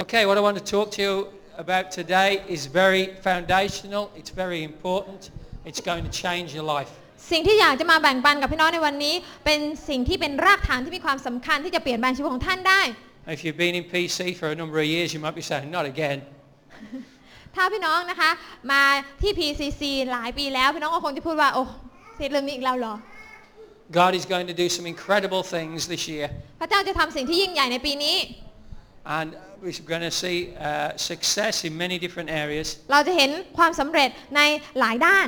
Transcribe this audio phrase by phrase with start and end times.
[0.00, 4.10] Okay, what I want to talk to you about today is very foundational.
[4.16, 5.28] It's very important.
[5.66, 6.90] It's going to change your life.
[7.30, 12.80] สิ่งที่อยากจะมาแบ่งปันกับพี่น้องในวันนี้ เป็นสิ่งที่เป็นรากฐานที่มีความสำคัญที่จะเปลี่ยนแปลงชีวิตของท่านได้
[13.34, 15.84] If you've been in PC for a number of years, you might be saying, not
[15.94, 16.18] again.
[17.54, 18.30] ถ้าพี่น้องนะคะ
[18.72, 18.82] มา
[19.22, 19.82] ที่ PCC
[20.12, 21.64] หลายปีแล้ว พี่น้องก็คงจะพูดว่า โอ้
[22.16, 22.94] เสร็จเรื่องนี้อีกแล้วเหรอ
[24.00, 26.26] God is going to do some incredible things this year.
[26.60, 28.16] พระเจ้าจะทำสิ่งที่ยิ่งใหญ่ในปีนี้
[29.17, 29.27] And
[29.61, 32.67] we're going to see uh, success in many different areas.
[32.91, 34.41] เราจะเห็นความสำเร็จใน
[34.79, 35.27] หลายด้าน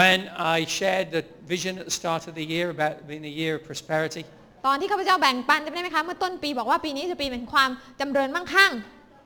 [0.00, 0.18] When
[0.54, 1.22] I shared the
[1.54, 4.22] vision at the start of the year about being a year of prosperity,
[4.66, 8.72] ตอนที่ข้าพเจ้าแบ่งปันจำได้ไหมคะเมื่อต้นปีบอกว่าปีนี้จะปีแห่งความจำเริญมั่งคั่ง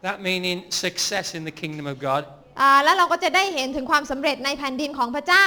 [0.08, 2.22] that meaning success in the kingdom of God.
[2.60, 5.46] อ่าแล้วเราก็จะได้เห็นถึงความสำเร็จในแผ่นดินของพระเจ้า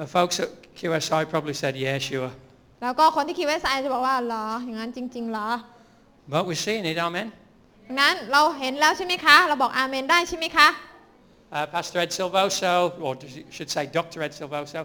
[0.00, 2.30] Uh, folks at QSI probably said, yeah, sure.
[2.82, 5.48] แล้วก็คนที่คิดว่าไซจะบอกว่าเหรออย่างนั้นจริงๆเหรอ
[6.32, 7.28] But we're seeing it, amen?
[7.86, 10.68] ดังนั้นเราเห็นแล้วใช่ไหมคะ เราบอกอาเมนได้ใช่ไหมคะ
[11.50, 14.18] Uh, Pastor Ed Silvoso, or I should say Dr.
[14.26, 14.80] Ed Silvoso,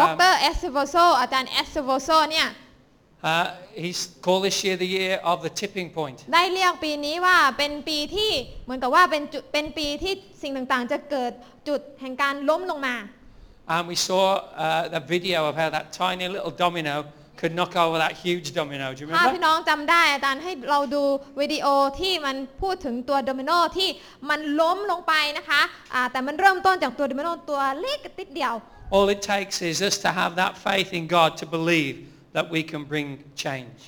[0.00, 2.46] ด um, รเอสโวโซอาจารย์เอสโวโซเนี่ย
[3.22, 6.18] uh, he's called this year the year of the tipping point.
[6.34, 8.32] ได้เรียกปีนี้ว่าเป็นปีที่
[8.64, 11.32] เหมือนกับว่าเป็นจุดเป็นปีที่สิ่งต่างๆ จะเกิด
[11.68, 12.96] จุดแห่งการล้มลงมา
[13.74, 14.24] And we saw
[14.66, 16.94] uh, the video of how that tiny little domino
[17.43, 18.87] could knock over that huge domino.
[18.93, 19.33] Do you ถ้า remember?
[19.35, 21.03] พี่น้องจำได้อาจารย์ให้เราดู
[21.39, 21.65] วิดีโอ
[21.99, 23.89] ที่มันพูดถึงตัวโดมิโนที่
[24.29, 25.61] มันล้มลงไปนะคะ
[25.93, 28.53] อ่าแต่มันเริ่มต้นจากตัวโดมิโนตัวเล็กติดเดียว
[28.95, 31.95] All it takes is us to have that faith in God to believe
[32.35, 33.07] that we can bring
[33.43, 33.79] change.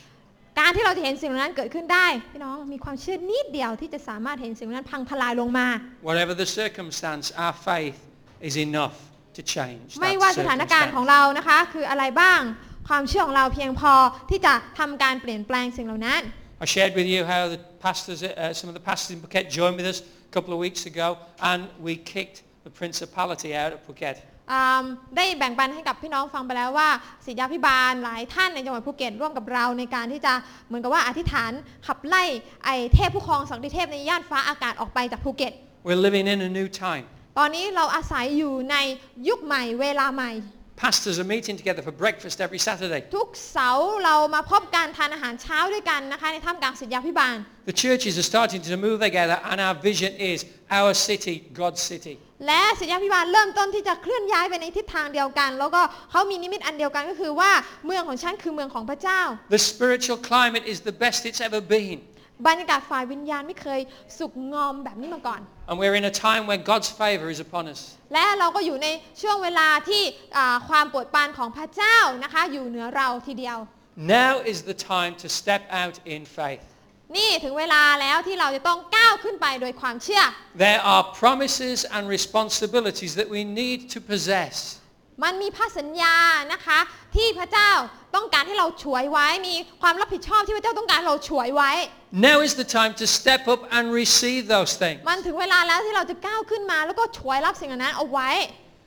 [0.60, 5.68] การที่เราจะเห็นสิ่งเหล่านั้นเกิดขึ้นได้ พี่น้องมีความเชื่อนิดเดียวที่จะสามารถเห็นสิ่งเหล่านั้นพังทลายลงมา
[6.10, 8.00] Whatever the circumstance, our faith
[8.48, 8.96] is enough
[9.38, 9.88] to change.
[10.02, 11.10] ไม่ that ว่าสถานการณ์ของ circumstance.
[11.10, 12.42] เรานะคะ คืออะไรบ้าง
[12.88, 13.94] ความเชื่อของเราเพียงพอ
[14.30, 16.22] ที่จะทำการเปลี่ยนแปลงสิ่งเหล่านั้น
[16.64, 19.76] I shared with you how the pastors, uh, some of the pastors in Phuket joined
[19.80, 21.08] with us a couple of weeks ago
[21.50, 24.16] and we kicked the principality out of Phuket.
[24.52, 24.84] อ่า
[25.16, 26.90] ได้แบ่งปันให้กับพี่น้องฟังไปแล้วว่า
[27.26, 30.34] ศิษยาพิบาลหลายท่านในจังหวัดภูเก็ตร่วมกับเราในการที่จะ
[30.68, 31.52] เหมือนกับว่าอธิษฐาน
[31.88, 32.24] ขับไล่
[32.66, 35.54] ไอ้เทพผู้ครองสังติเทพในย่านฟ้าอากาศออกไปจากภูเก็ต
[35.88, 37.06] We're living in a new time.
[37.38, 38.76] ตอนนี้เราอาศัยอยู่ใน
[39.28, 40.32] ยุคใหม่เวลาใหม่
[40.78, 43.02] Pastors are meeting together for breakfast every Saturday.
[43.18, 47.36] ทุกเสาร์เรามาพบการทานอาหารเช้าด้วยกันนะคะในท่ามกลางศิษยาพิบาล
[47.72, 50.40] The churches are starting to move together and our vision is
[50.80, 52.16] our city, God's city.
[52.48, 55.82] และศิษยาพิบาลเริ่มต้นที่จะเคลื่อนย้ายไปในทิศทางเดียวกัน แล้วก็
[56.12, 57.52] เขามีนิมิตอันเดียวกันก็คือว่า
[57.86, 59.22] เมืองของฉันคือเมืองของพระเจ้า
[59.56, 61.98] The spiritual climate is the best it's ever been.
[62.48, 63.80] บรรยากาศฝ่ายวิญญาณไม่เคย
[64.18, 67.81] สุกงอมแบบนี้มาก่อน And we're in a time when God's favor is upon us.
[68.15, 68.89] และเราก็อยู่ใน
[69.23, 70.03] ช่วงเวลาที่
[70.37, 73.59] อ่าความโปรดปรานของพระเจ้านะคะ อยู่เหนือเราทีเดียว
[74.21, 76.65] Now is the time to step out in faith.
[77.17, 80.23] นี่ถึงเวลาแล้วที่เราจะต้องก้าวขึ้นไปโดยความเชื่อ
[80.67, 84.55] There are promises and responsibilities that we need to possess.
[85.24, 86.16] มันมีพระสัญญา
[86.54, 86.80] นะคะ
[87.16, 87.72] ที่พระเจ้า
[88.16, 91.72] ต้องการให้เราฉวยไว้มีความรับผิดชอบที่พระเจ้าต้องการให้เราฉวยไว้
[92.28, 95.00] Now is the time to step up and receive those things.
[95.10, 98.30] มันถึงเวลาแล้วที่เราจะก้าวขึ้นมาแล้วก็ฉวยรับสิ่งเหล่านั้นเอาไว้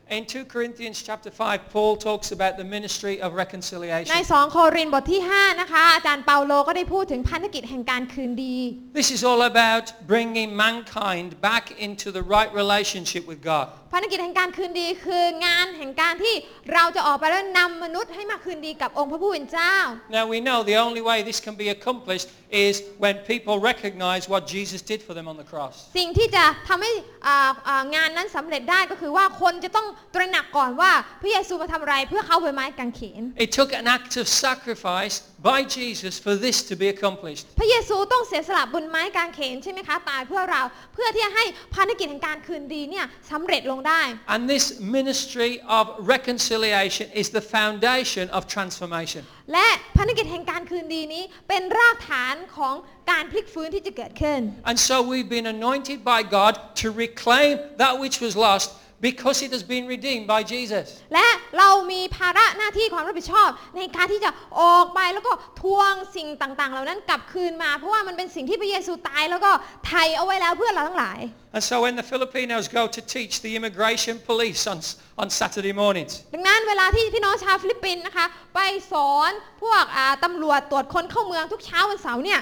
[0.09, 4.11] In 2 Corinthians chapter 5, Paul talks about the ministry of ใน reconciliation.
[4.33, 8.57] 2 โครินธ์บทที่ 5 นะคะ อาจารย์เปาโลก็ได้พูดถึงพันธกิจแห่งการคืนดี
[8.99, 13.67] This is all about bringing mankind back into the right relationship with God.
[13.93, 16.35] พันธกิจแห่งการคืนดีคืองานแห่งการที่
[16.73, 19.75] เราจะออกไปแล้วนำมนุษย์ให้มาคืนดีกับองค์พระผู้เป็นเจ้า
[20.17, 22.27] Now we know the only way this can be accomplished
[22.67, 22.73] is
[23.03, 25.75] when people recognize what Jesus did for them on the cross.
[25.97, 26.91] สิ่งที่จะทำให้
[27.27, 30.92] อ่าอ่างานนั้นสำเร็จได้ก็คือว่าคนจะต้อง ตระหนักก่อนว่า
[31.22, 35.16] พระเยซูมาทำอะไรเพื่อเขาบนไม้กางเขน It took an act of sacrifice
[35.50, 37.44] by Jesus for this to be accomplished.
[37.60, 40.62] พระเยซูต้องเสียสละบนไม้กางเขนใช่ไหมคะตายเพื่อเรา
[40.94, 41.44] เพื่อที่จะให้
[41.74, 44.02] ภารกิจแห่งการคืนดีเนี่ยสำเร็จลงได้
[44.34, 44.64] And this
[44.98, 49.22] ministry of reconciliation is the foundation of transformation.
[49.52, 52.74] และภารกิจแห่งการคืนดีนี้เป็นรากฐานของ
[53.10, 57.52] การพลิกฟื้นที่จะเกิดขึ้น And so we've been anointed by God to reclaim
[57.82, 58.68] that which was lost
[59.00, 60.86] because it has been redeemed by Jesus.
[61.14, 61.26] และ
[61.58, 64.30] เรามีภาระหน้าที่ความรับผิดชอบ ในการที่จะ
[64.60, 69.50] ออกไปแล้วก็ทวงสิ่งต่างๆ เหล่านั้นกลับคืนมาเพราะว่ามันเป็นสิ่งที่พระเยซูตายแล้วก็
[69.86, 71.20] ไทยเอาไว้แล้วเพื่อเราทั้งหลาย
[71.56, 74.78] And so when the Filipinos go to teach the immigration police on,
[75.22, 78.60] on Saturday mornings, ดังนั้นเวลาที่พี่น้องชาวฟิลิปปินส์นะคะไป
[78.92, 79.30] สอน
[79.62, 82.40] พวกอ่าตำรวจตรวจคนเข้าเมืองทุกเช้าวันเสาร์เนี่ย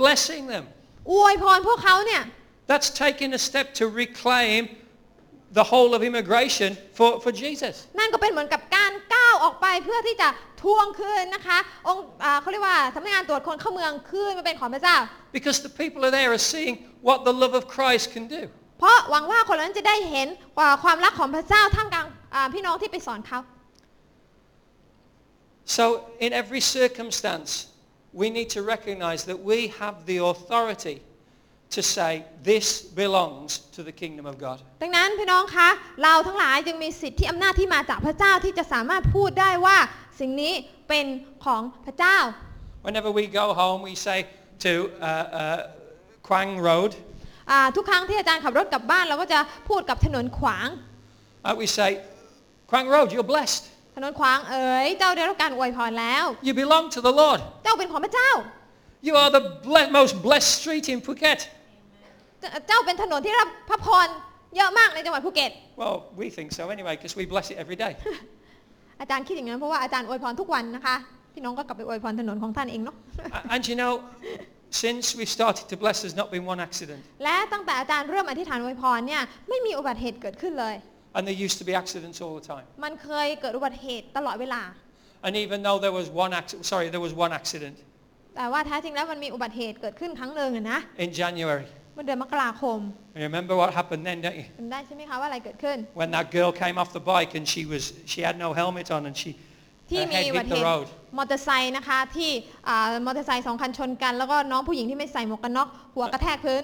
[0.00, 0.64] blessing them,
[1.12, 2.22] อวยพรพวกเขาเนี่ย
[2.70, 4.60] that's taking a step to reclaim
[5.52, 7.74] the whole of immigration for, for Jesus.
[7.98, 10.28] นั่นก็เป็นเหมือนกับการก้าวออกไปเพื่อที่จะ
[10.62, 14.96] ทวงคืนนะคะองค์อ่าเขาเรียกว่าสำนักงานตรวจคนเข้าเมืองคืนมาเป็นของพระเจ้า
[15.38, 16.74] Because the people are there are seeing
[17.08, 18.42] what the love of Christ can do.
[18.80, 20.28] เพราะหวังว่าคนเหล่านั้นจะได้เห็น
[20.58, 23.40] ว่าความรักของพระเจ้าท่ามกลางอ่าพี่น้องที่ไปสอนเขา
[25.78, 25.84] So
[26.24, 27.50] in every circumstance,
[28.20, 30.96] we need to recognize that we have the authority
[31.76, 32.12] to say,
[32.50, 32.66] this
[33.02, 34.58] belongs to the kingdom of God.
[34.82, 35.68] ดังนั้นพี่น้องคะ
[36.02, 39.76] เราทั้งหลายจึงมีสิทธิอำนาจที่มาจากพระเจ้าที่จะสามารถพูดได้ว่า
[40.20, 40.52] สิ่งนี้
[40.88, 41.06] เป็น
[41.44, 42.18] ของพระเจ้า
[42.86, 44.18] Whenever we go home, we say
[44.66, 45.06] to uh,
[45.42, 45.58] uh,
[46.28, 46.92] Quang Road,
[47.50, 49.38] อ่าทุกครั้งที่อาจารย์ขับรถกลับบ้านเราก็จะ
[49.68, 50.68] พูดกับถนนขวาง
[51.48, 51.90] uh, we say,
[52.70, 53.62] Quang Road, you're blessed.
[53.96, 57.40] ถนนขวางเอ๋ยเจ้าได้รับการอวยพรแล้ว You belong to the Lord.
[57.64, 58.30] เจ้าเป็นของพระเจ้า
[59.08, 61.40] You are the ble- most blessed street in Phuket.
[62.40, 64.08] เจ้าเจ้าเป็นถนนที่รับพระพร
[64.56, 65.50] เยอะมากในจังหวัดภูเก็ต
[65.80, 67.92] Well, we think so anyway, because we bless it every day.
[69.00, 70.96] อาจารย์คิดอย่างนั้นเพราะว่าอาจารย์อวยพรทุกวันนะคะ
[71.34, 72.96] พี่น้องก็กลับไปอวยพรถนนของท่านเองเนาะ
[73.36, 73.92] A- and you know,
[74.84, 77.00] since we started to bless, there's not been one accident.
[77.24, 80.74] และตั้งแต่อาจารย์เริ่มอธิษฐานอวยพรเนี่ยไม่มีอุบัติเหตุเกิดขึ้นเลย
[81.16, 82.66] And there used to be accidents all the time.
[82.84, 84.62] มันเคยเกิดอุบัติเหตุตลอดเวลา
[85.26, 87.76] And even though there was one accident, sorry, there was one accident
[88.36, 91.66] แต่ว่าแท้จริงแล้วมันมีอุบัติเหตุเกิดขึ้นครั้งหนึ่งอะนะ in January.
[91.98, 92.78] เมื่อเดือนมกราคม
[93.18, 94.46] You remember what happened then, don't you?
[94.58, 98.86] จำได้ใช่ไหมคะว่าอะไรเกิดขึ้น When that girl came off the bike and she was, she had no helmet
[98.96, 99.30] on and she,
[99.90, 100.86] ที่ her มี head อุบั hit ติเห the ตุ road.
[101.18, 102.30] มอเตอร์ไซค์นะคะที่
[102.68, 106.62] อ่ามอเตอร์ไซค์สองคันชนกัน แล้วก็น้องผู้หญิงที่ไม่ใส่หมวกกันน็อกหัวกระแทกพื้น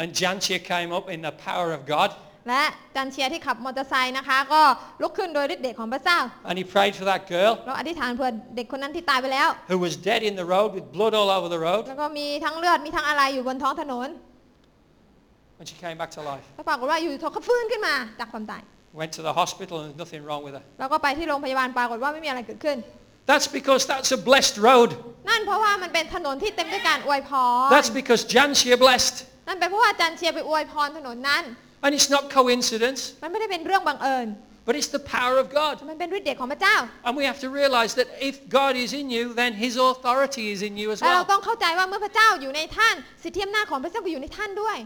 [0.00, 2.10] And Jantia came up in the power of God
[2.48, 2.62] และ
[2.94, 4.62] จันเชียร์ที่ขับมอเตอร์ไซค์นะคะ ก็
[5.02, 6.18] ลุกขึ้นโดยฤทธิ์เดชของพระเจ้า
[6.48, 11.12] and he prayed for that girl เราอธิษฐานเพื่อเด็กคนนั้นที่ตายไปแล้ว who was dead in the road with blood
[11.20, 14.08] all over the road แล้วก็มีทั้งเลือดมีทั้งอะไรอยู่บนท้องถนน
[15.64, 16.46] and she came back to life.
[16.56, 18.62] แล้วปรากฏว่าอยู่ๆเธอก็ฟื้นขึ้นมาจากความตาย
[19.00, 20.64] Went to the hospital and there's nothing wrong with her.
[20.80, 22.76] แล้วก็ไปที่โรงพยาบาลปรากฏว่าไม่มีอะไรเกิดขึ้น
[23.30, 24.90] That's because that's a blessed road.
[25.30, 27.30] นั่นเพราะว่ามันเป็นถนนที่เต็มด้วยการอวยพ
[27.66, 29.16] ร That's because Jantia blessed.
[29.48, 31.44] นั่นเป็นเพราะว่าจันเชียร์ไปอวยพรถนนนั้น
[31.84, 34.28] And it's not coincidence, มันไม่ได้เป็นเรื่องบังเอิญ
[34.66, 35.74] but it's the power of God.
[35.90, 36.76] มันเป็นฤทธิ์เดชของพระเจ้า
[37.06, 40.60] And we have to realize that if God is in you, then his authority is
[40.68, 41.30] in you as และเรา well.
[41.32, 44.76] ต้องเข้าใจว่าเมื่อพระเจ้าอยู่ในท่าน สิทธิอำนาจของพระเจ้าก็อยู่ในท่านด้วย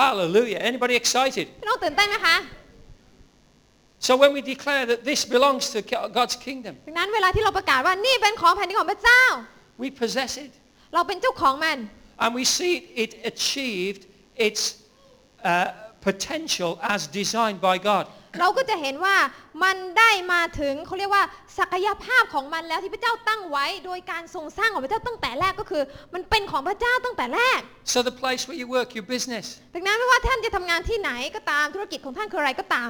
[0.00, 0.58] Hallelujah.
[0.70, 1.46] Anybody excited?
[1.60, 2.36] พี่น้องตื่นเต้นไหมคะ
[4.06, 5.78] So when we declare that this belongs to
[6.18, 9.22] God's kingdom, ดังนั้นเวลาที่เราประกาศว่านี่เป็นของแผ่นดินของพระเจ้า
[9.82, 10.52] we possess it
[10.94, 11.78] เราเป็นเจ้าของมัน
[12.22, 12.72] and we see
[13.04, 14.02] it achieved
[14.48, 14.62] its
[15.42, 15.70] uh,
[16.08, 18.04] potential as designed by God.
[18.39, 19.15] เราก็จะเห็นว่า
[19.63, 21.23] มันได้มาถึงเขาเรียกว่า
[21.59, 25.83] ศักยภาพของมันแล้วที่พระเจ้าตั้งไว้ โดยการทรงสร้างของพระเจ้าตั้งแต่แรกก็คือ
[26.13, 27.59] มันเป็นของพระเจ้าตั้งแต่แรก
[27.93, 29.45] So the place where you work, your business,
[29.75, 32.89] ดังนั้นไม่ว่าท่านจะทำงานที่ไหนก็ตามธุรกิจของท่านคืออะไรก็ตาม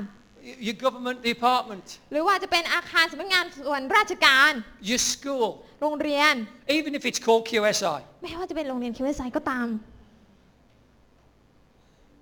[0.49, 4.51] y- your government department, หรือว่าจะเป็นอาคารสำนักงานส่วนราชการ
[4.89, 5.47] your school,
[5.81, 6.33] โรงเรียน
[6.79, 9.67] even if it's called QSI, ไม่ว่าจะเป็นโรงเรียนคิวไซก็ตาม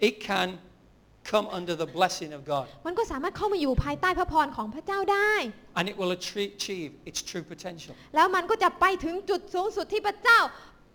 [0.07, 0.49] it can
[1.31, 5.33] come under the blessing of God มันก็สามารถเข้ามาอยู่ภายใต้พระพรของพระเจ้าได้
[5.79, 7.93] and it will atri- achieve its true potential.
[8.15, 10.39] แล้วมันก็จะไปถึงจุดสูงสุดที่พระเจ้า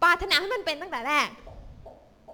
[0.03, 1.29] ปรารถนาให้มันเป็นตั้งแต่แรก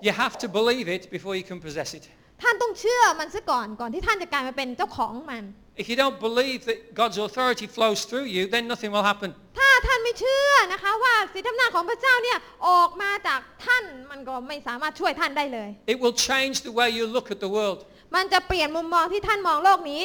[0.07, 2.05] You have to believe it before you can possess it.
[2.43, 5.43] ท่านต้องเชื่อมันซะก่อนก่อนที่ท่านจะกลายมาเป็นเจ้าของมัน
[5.82, 9.30] If you don't believe that God's authority flows through you, then nothing will happen.
[9.60, 12.38] ถ้าท่านไม่เชื่อนะคะว่าสิทธิอำนาจของพระเจ้าเนี่ย
[12.68, 17.80] ออกมาจากท่านมันก็ไม่สามารถช่วยท่านได้เลย It will change the way you look at the world.
[18.16, 20.04] มันจะเปลี่ยนมุมมองที่ท่านมองโลกนี้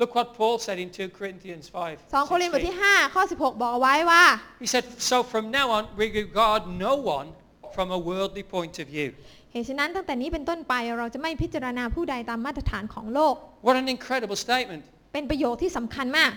[0.00, 2.12] Look what Paul said in 2 Corinthians 5.
[2.12, 2.66] 2 โครินธ์บท 16.
[2.68, 4.24] ที่ 5 ข้อ 16 บอกเอาไว้ว่า
[4.64, 7.28] He said, so from now on, we regard no one
[7.74, 9.08] from a worldly point of view.
[9.52, 13.34] เหตุฉะนั้นตั้งแต่นี้เป็นต้นไปเราจะไม่พิจารณาผู้ใดตามมาตรฐานของโลก
[13.66, 14.82] What an incredible statement.
[15.15, 16.31] เป็นประโยคที่สำคัญมาก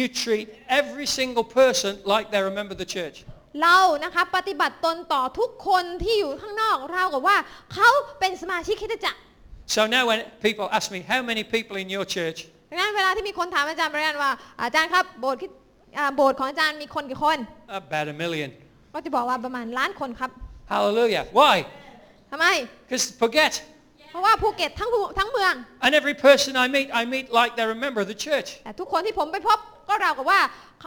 [0.00, 0.46] You treat
[0.80, 3.16] every single person like they're a member of the church.
[3.62, 7.36] เรานะคะปฏิบัติตนต่อทุกคนที่อยู่ข้างนอกเรากับว่า
[7.74, 7.88] เขา
[8.20, 9.18] เป็นสมาชิกคริสตจักร
[9.74, 12.38] So now when people ask me, how many people in your church?
[12.70, 14.30] ดังนั้นเวลาที่มีคนถามอาจารย์บริยนว่า
[14.62, 15.50] อาจารย์ครับโบสถ์คริส
[15.98, 17.38] อ่าโบสถ์ของอาจารย์มีคนกี่คน
[17.80, 18.50] About a million.
[18.94, 20.30] ก็จะบอกว่าประมาณล้านคนครับ
[20.72, 21.24] Hallelujah.
[21.38, 21.56] Why?
[22.30, 22.46] ทำไม
[22.86, 23.54] Because Phuket.
[24.14, 25.54] เพราะว่าภูเก็ตทั้งภูทั้งเมือง
[25.84, 28.48] And every person I meet, I meet like they're a member of the church.
[28.64, 30.40] แต่ทุกคนที่ผมไปพบก็ราวกับว่า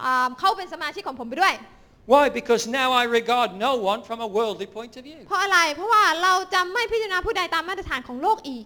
[0.05, 1.53] อ่าเขาเป็นสมาชิกของผมไปด้วย
[2.13, 2.25] Why?
[2.39, 5.19] Because now I regard no one from a worldly point of view.
[5.27, 8.65] เพราะอะไร เพราะว่าเราจะไม่พิจารณาผู้ใดตามมาตรฐานของโลกอีก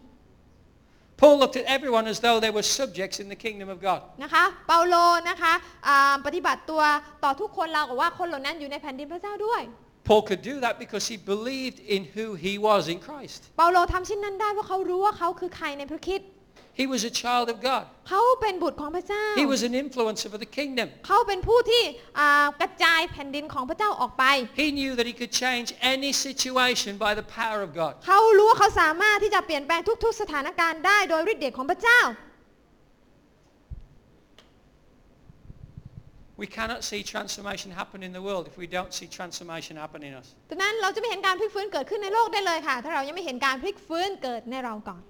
[1.21, 3.99] Paul looked at everyone as though they were subjects in the kingdom of God.
[4.23, 4.95] นะคะ เปาโล
[5.29, 5.53] นะคะ
[5.87, 6.81] อ่าปฏิบัติตัว
[7.23, 9.61] ต่อทุกคนเรากับว่าคนเหล่านั้นอยู่ในแผ่นดินพระเจ้าด้วย
[10.10, 13.39] Paul could do that because he believed in who he was in Christ.
[13.58, 16.29] เปาโลทำเช่นนั้นได้เพราะเขารู้ว่าเขาคือใครในพระคริสต์
[16.81, 17.84] He was a child of God.
[18.10, 20.88] เขาเป็นบุตรของพระเจ้า He was an influencer for the kingdom.
[21.08, 21.84] เขาเป็นผู้ที่
[22.20, 24.24] อ่ากระจายแผ่นดินของพระเจ้าออกไป
[24.63, 27.93] He knew that he could change any situation by the power of God.
[28.08, 32.01] เขารู้ว่าเขาสามารถที่จะเปลี่ยนแปลงทุกๆสถานการณ์ได้โดยฤทธิ์เดชของพระเจ้า
[36.42, 40.12] We cannot see transformation happen in the world if we don't see transformation happen in
[40.20, 40.26] us.
[40.50, 45.02] ดังนั้นเราจะไม่เห็นการพลิกฟื้นเกิดขึ้นในโลกได้เลยค่ะ ถ้าเรายังไม่เห็นการพลิกฟื้นเกิดในเราก่อน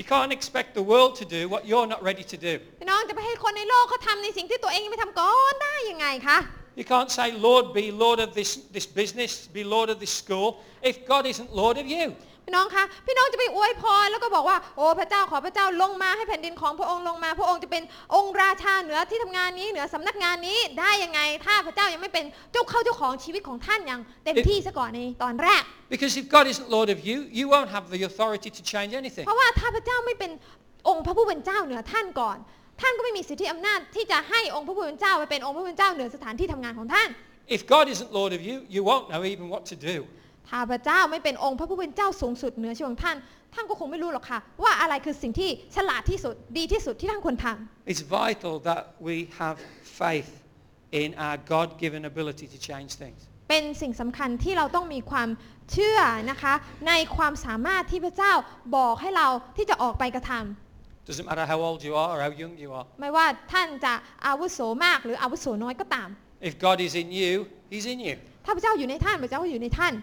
[0.00, 2.54] You can't expect the world to do what you're not ready to do.
[2.80, 6.38] พี่น้องจะไปให้คนในโลกเขาทำในสิ่งที่ตัวเองยังไม่ทำก่อนได้ยังไงคะ
[6.80, 10.48] You can't say, Lord, be Lord of this, this business, be Lord of this school,
[10.90, 12.04] if God isn't Lord of you.
[12.45, 17.83] พี่น้องคะพี่น้องจะไปอวยพรแล้วก็บอกว่าโอ้พระเจ้าขอพระเจ้าลงมาให้แผ่นดินของพระองค์ลงมา พระองค์จะเป็น
[18.15, 25.61] องค์ราชาเหนือที่ทำงานนี้เหนือสำนักงานนี้ได้ยังไง ถ้าพระเจ้ายังไม่เป็นเจ้าเข้าเจ้าของชีวิตของท่านอย่างเต็มที่ซะก่อนในตอนแรก
[25.93, 29.25] Because if God isn't Lord of you, you won't have the authority to change anything.
[29.27, 30.31] เพราะว่าถ้าพระเจ้าไม่เป็น
[30.89, 32.37] องค์พระผู้เป็นเจ้าเหนือท่านก่อน
[32.81, 37.09] ท่านก็ไม่มีสิทธิอำนาจที่จะให้องค์พระผู้เป็นเจ้าไปเป็นองค์พระผู้เป็นเจ้าเหนือสถานที่ทำงานของท่าน
[37.57, 39.97] If God isn't Lord of you, you won't know even what to do.
[40.49, 43.17] ถ้าพระเจ้าไม่เป็นองค์พระผู้เป็นเจ้าสูงสุดเหนือชีวิตของท่าน
[43.53, 49.55] ท่านก็คงไม่รู้หรอกค่ะ ว่าอะไรคือสิ่งที่ฉลาดที่สุดดีที่สุดที่ท่านควรทำ It's vital that we have
[50.01, 50.31] faith
[51.01, 53.19] in our God-given ability to change things.
[53.49, 55.29] เป็นสิ่งสำคัญที่เราต้องมีความ
[55.71, 56.53] เชื่อนะคะ
[56.87, 58.33] ในความสามารถที่พระเจ้า
[58.77, 62.85] บอกให้เราที่จะออกไปกระทำ Doesn't matter how old you are or how young you are.
[63.01, 63.93] ไม่ว่าท่านจะ
[64.25, 66.09] อาวุโสมากหรืออาวุโสน้อยก็ตาม
[66.49, 67.31] If God is in you,
[67.71, 68.15] He's in you.
[68.45, 69.93] ถ้าพระเจ้าอยู่ในท่านพระเจ้าก็อยู่ในท่าน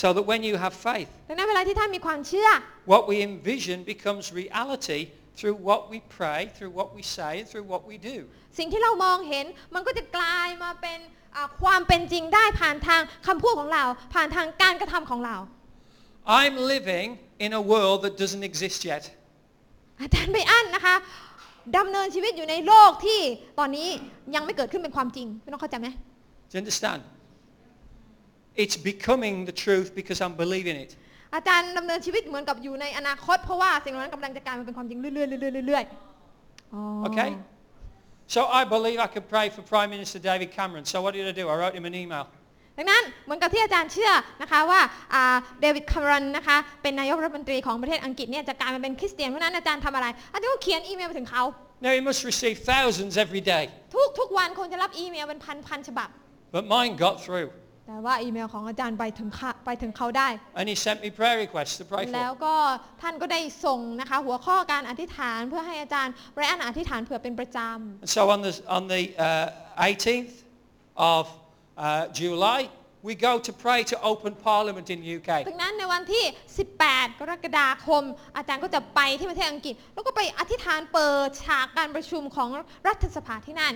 [0.00, 2.48] So that when you have faith, ดังนั้นเวลาที่ท่านมีความเชื่อ
[2.92, 5.00] what we envision becomes reality
[5.38, 8.16] through what we pray, through what we say, and through what we do.
[8.58, 10.98] สิ่งที่เรามองเห็นมันก็จะกลายมาเป็น
[11.36, 15.36] อ่าความเป็นจริงได้ผ่านทางคำพูดของเรา ผ่านทางการกระทำของเรา
[16.40, 17.08] I'm living
[17.44, 19.04] in a world that doesn't exist yet.
[20.00, 20.96] อาจารย์ไปอั้นนะคะ
[21.76, 23.20] ดำเนินชีวิตอยู่ในโลกที่
[23.58, 23.88] ตอนนี้
[24.34, 25.88] ยังไม่เกิดขึ้นเป็นความจริงพี่น้องเข้าใจไหม
[26.50, 27.00] Do you understand?
[28.62, 30.90] It's becoming the truth because I'm believing it.
[31.36, 37.30] อาจารย์ดำเนินชีวิตเหมือนกับอยู่ในอนาคตเพราะว่าสิ่งเหล่านั้นกำลังจะกลายมาเป็นความจริงเรื่อยๆเรื่อยๆเรื่อยๆอ๋อ Okay?
[38.34, 40.84] So I believe I could pray for Prime Minister David Cameron.
[40.92, 41.44] So what did I do?
[41.52, 42.24] I wrote him an email.
[42.78, 44.12] ดังนั้นเหมือนกับที่อาจารย์เชื่อ
[44.42, 44.80] นะคะว่า
[45.14, 51.44] อ่าเดวิดคาร์รอนนะคะเป็นนายกรัฐมนตรีของประเทศอังกฤษเนี่ยจะกลายมาเป็นคริสเตียนเพราะฉะนั้นอาจารย์ทำอะไรอาจารย์ก็เขียนอีเมลไปถึงเขา
[51.84, 53.64] Now he must receive thousands every day.
[53.94, 56.08] ทุกทุกวันคงจะรับอีเมลเป็นพันพันฉบับ
[56.56, 57.48] But mine got through.
[57.90, 60.28] แต่ว่าอีเมลของอาจารย์ไปถึงเขาไปถึงเขาได้
[60.58, 62.42] And he sent me prayer requests to pray แล้ว for.
[62.46, 62.56] ก็
[63.02, 67.58] ท่านก็ได้ส่งนะคะหัวข้อการอธิษฐานเพื่อให้อาจารย์ไรอันอธิษฐานเผื่อเป็นประจ
[68.02, 70.34] And so on the, on the uh, 18th
[71.14, 72.60] of uh, July,
[73.08, 75.30] we go to pray to open Parliament in the ำ UK.
[75.48, 76.24] ดังนั้นในวันที่
[76.72, 78.02] 18 กรกฎาคม
[78.36, 82.48] อาจารย์ก็จะไปที่ประเทศอังกฤษ แล้วก็ไปอธิษฐานเปิดฉากการประชุมของ
[82.88, 83.74] รัฐสภาที่นั่น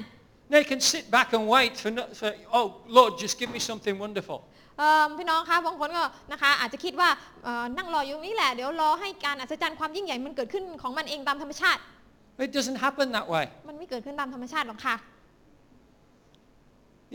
[0.53, 2.65] They can sit back and wait for, no- for, oh,
[2.97, 4.39] Lord, just give me something wonderful.
[4.79, 7.09] เอิ่มพี่น้องคะบางคนก็นะคะอาจจะคิดว่า
[7.43, 11.81] เอ่อนั่งรออยู่ตรงนี้แหละเดี๋ยวรอให้การอัศจรรย์ความยิ่งใหญ่มันเกิดขึ้นของมันเองตามธรรมชาติ
[12.45, 13.45] It doesn't happen that way.
[13.69, 14.95] มันไม่เกิดขึ้นตามธรรมชาติหรอกค่ะ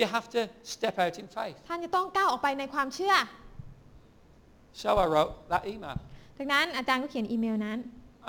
[0.00, 0.40] You have to
[0.74, 1.56] step out in faith.
[1.68, 3.14] ท่านจะต้องก้าวออกไปในความเชื่อ
[4.82, 5.98] So I wrote that email.
[6.38, 7.78] ดังนั้นอาจารย์ก็เขียนอีเมลนั้น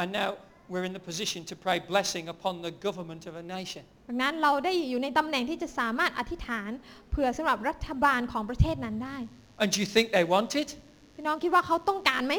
[0.01, 0.29] And now
[0.71, 3.83] we're in the position to pray blessing upon the government of a nation.
[4.10, 6.70] ดังนั้นเราได้อยู่ในตำแหน่งที่จะสามารถอธิษฐาน
[7.10, 9.16] เผื่อสำหรับรัฐบาลของประเทศนั้นได้
[9.60, 10.68] And do you think they want it?
[11.14, 12.34] พี่น้องคิดว่าเขาต้องการไหม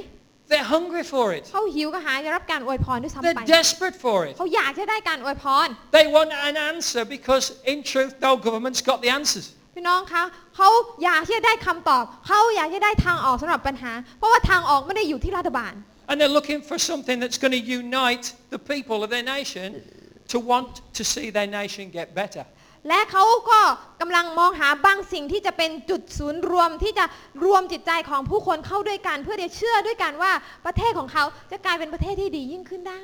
[0.52, 1.44] They're hungry for it.
[1.54, 4.34] เขาหิวกระหายจะรับการอวยพรด้วยซ้ำไป They're desperate for it.
[4.38, 9.46] เขาอยากจะได้การอวยพร They want an answer because in truth no government's got the answers.
[9.76, 10.24] พี่น้องคะ
[10.56, 10.70] เขา
[11.04, 15.74] อยากที่จะได้คำตอบ เขาอยากที่จะได้ทางออกสำหรับปัญหา เพราะว่าทางออกไม่ได้อยู่ที่รัฐบาล
[16.10, 19.68] And they're looking for something that's going to unite the people of their nation
[20.34, 22.46] to want to see their nation get better.
[22.88, 23.60] และเขาก็
[24.02, 27.06] กำลังมองหาบางสิ่งที่จะเป็นจุดศูนย์รวมที่จะ
[27.46, 30.32] รวมจิตใจของผู้คนเข้าด้วยกัน เพื่อจะเชื่อด้วยกันว่า
[30.66, 33.04] ประเทศของเขาจะกลายเป็นประเทศที่ดียิ่งขึ้นได้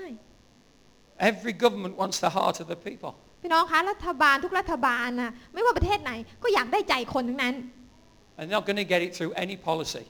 [1.29, 3.11] Every government wants the heart of the people.
[3.41, 6.11] พี่น้องคะรัฐบาลทุกรัฐบาลนะไม่ว่าประเทศไหน
[6.43, 7.55] ก็อยากได้ใจคนทั้งนั้น
[8.37, 10.03] And they're not going to get it through any policy.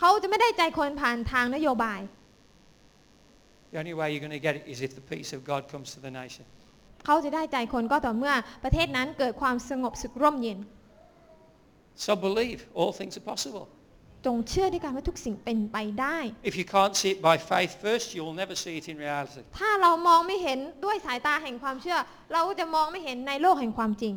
[0.00, 2.00] เขาจะไม่ได้ใจคนผ่านทางนโยบาย
[3.73, 5.87] The only way you're going to get it is if the peace of God comes
[5.95, 6.45] to the nation.
[7.05, 10.59] เขาจะได้ใจคนก็ต่อเมื่อประเทศนั้นเกิดความสงบสุขร่มเย็น
[12.05, 13.65] So believe all things are possible.
[14.25, 16.17] จงเชื่อด้วยกันว่าทุกสิ่งเป็นไปได้
[16.49, 19.41] If you can't see it by faith first, you'll never see it in reality.
[19.59, 21.97] ถ้าเรามองไม่เห็นด้วยสายตาแห่งความเชื่อ
[22.33, 24.15] เราก็จะมองไม่เห็นในโลกแห่งความจริง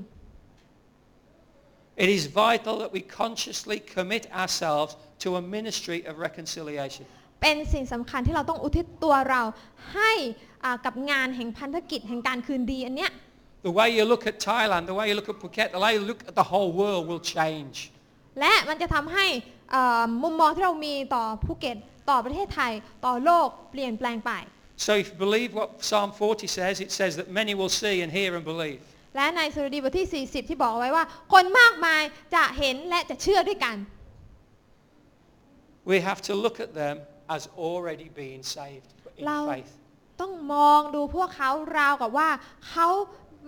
[2.04, 7.04] It is vital that we consciously commit ourselves to a ministry of reconciliation.
[7.41, 9.41] เป็นสิ่งสำคัญที่เราต้องอุทิศตัวเรา
[9.93, 10.11] ให้
[10.63, 13.11] อ่ากับงานแห่งพันธกิจแห่งการคืนดีอันเนี้ย
[13.69, 16.03] The way you look at Thailand, the way you look at Phuket, the way you
[16.11, 17.75] look at the whole world will change.
[18.39, 19.25] และมันจะทำให้
[19.71, 21.77] เอ่อมุมมองที่เรามีต่อภูเก็ต
[22.09, 22.71] ต่อประเทศไทย
[23.05, 24.31] ต่อโลกเปลี่ยนแปลงไป
[24.85, 28.09] So if you believe what Psalm 40 says, it says that many will see and
[28.17, 28.79] hear and believe.
[29.15, 31.03] และในสดุดีบทที่ 40 ที่บอกเอาไว้ว่า
[31.33, 32.01] คนมากมาย
[32.35, 33.75] จะเห็นและจะเชื่อด้วยกัน
[35.91, 36.95] We have to look at them
[37.35, 39.71] as already being saved in เรา faith.
[40.21, 42.29] ต้องมองดูพวกเขาราวกับว่า
[42.69, 42.87] เขา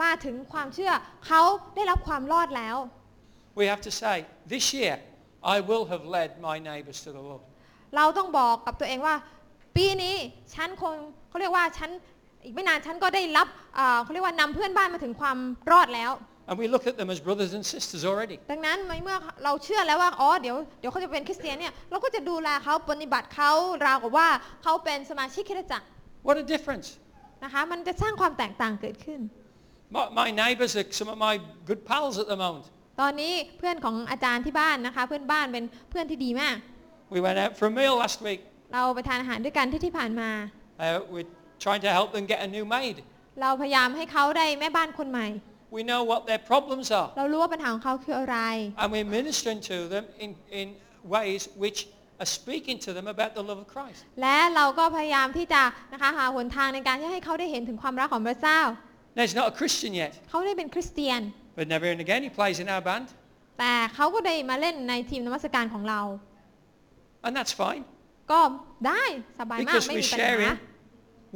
[0.03, 0.91] มาถึงความเชื่อ
[1.27, 1.41] เขา
[1.75, 2.77] ได้รับความรอดแล้ว
[3.59, 4.15] We have to say,
[4.53, 4.95] this year
[5.55, 7.43] I will have led my neighbours to the Lord.
[7.95, 9.15] เราต้องบอกกับตัวเองว่า
[9.75, 10.15] ปีนี้
[10.55, 10.93] ฉันคง
[11.29, 11.89] เขาเรียกว่าฉัน
[12.43, 15.37] อีกไม่นานฉันก็ได้รับเอ่อเขาเรียกว่านำเพื่อนบ้านมาถึงความ
[15.71, 16.11] รอดแล้ว
[16.49, 18.35] And we look at them as brothers and sisters already.
[18.51, 23.51] ดังนั้นเมื่อเราเชื่อแล้วว่าอ๋อเดี๋ยวเดี๋ยวเขาจะเป็นคริสเตียนเนี่ยเราก็จะดูแลเขาปฏิบัติเขา
[23.85, 24.27] ราวกับว่า
[24.63, 25.85] เขาเป็นสมาชิกคริสตจักร
[26.27, 26.87] What a difference.
[27.43, 29.19] นะคะมันจะสร้างความแตกต่างเกิดขึ้น
[29.95, 31.33] My, my neighbours are some of my
[31.69, 32.65] good pals at the moment.
[33.01, 36.55] ตอนนี้เพื่อนของอาจารย์ที่บ้านนะคะเพื่อนบ้านเป็นเพื่อนที่ดีมาก
[37.15, 38.39] We went out for a meal last week.
[38.73, 40.29] เราไปทานอาหารด้วยกันที่ที่ผ่านมา
[40.83, 41.31] Uh, we're
[41.65, 42.95] trying to help them get a new maid.
[43.41, 45.27] เราพยายามให้เขาได้แม่บ้านคนใหม่
[45.76, 47.08] We know what their problems are.
[47.18, 48.38] เรารู้ว่าปัญหาของเขาคืออะไร
[48.82, 50.66] And we're ministering to them in, in
[51.16, 51.78] ways which
[52.22, 54.00] are speaking to them about the love of Christ.
[54.22, 58.60] และเราก็พยายามที่จะนะคะหาหนทางในการที่ให้เขาได้เห็นถึงความรักของพระเจ้า
[59.16, 61.20] Now, he's not a Christian yet, เขาได้เป็นคริสเตียน
[61.58, 63.06] but never and again he plays in our band.
[63.58, 66.00] แต่เขาก็ได้มาเล่นในทีมนมัสการของเรา
[67.26, 67.82] And that's fine
[68.32, 68.40] ก็
[68.88, 69.04] ได้
[69.40, 70.54] สบายมาก because ไม่ we're มีปัญหา sharing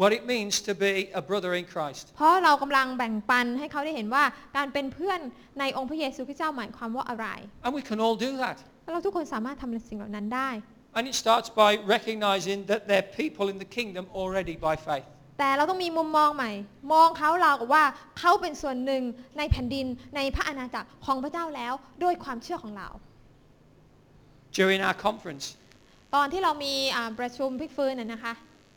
[0.02, 2.04] what it means to be a brother in Christ.
[2.18, 4.24] เพราะเรากำลังแบ่งปันให้เขาได้เห็นว่า
[4.58, 5.20] การเป็นเพื่อน
[5.60, 7.28] ในองค์พระเยซูคริสต์เจ้าหมายความว่าอะไร
[7.66, 8.58] And we can all do that.
[8.84, 10.50] และเราทุกคนสามารถทำสิ่งเหล่านั้นได้
[10.98, 15.08] And it starts by recognizing that they're people in the kingdom already by faith.
[15.40, 16.52] แต่เราต้องมีมุมมองใหม่
[16.94, 17.84] มองเขาเรากับว่า
[18.20, 19.04] เขาเป็นส่วนหนึ่ง
[19.38, 19.86] ในแผ่นดิน
[20.16, 21.74] ในพระอาณาจักรของพระเจ้าแล้ว
[22.04, 22.90] ด้วยความเชื่อของเรา
[24.60, 25.46] During our conference,
[26.16, 28.34] ตอนที่เรามีอ่าประชุมพลิกฟื้นน่ะนะคะ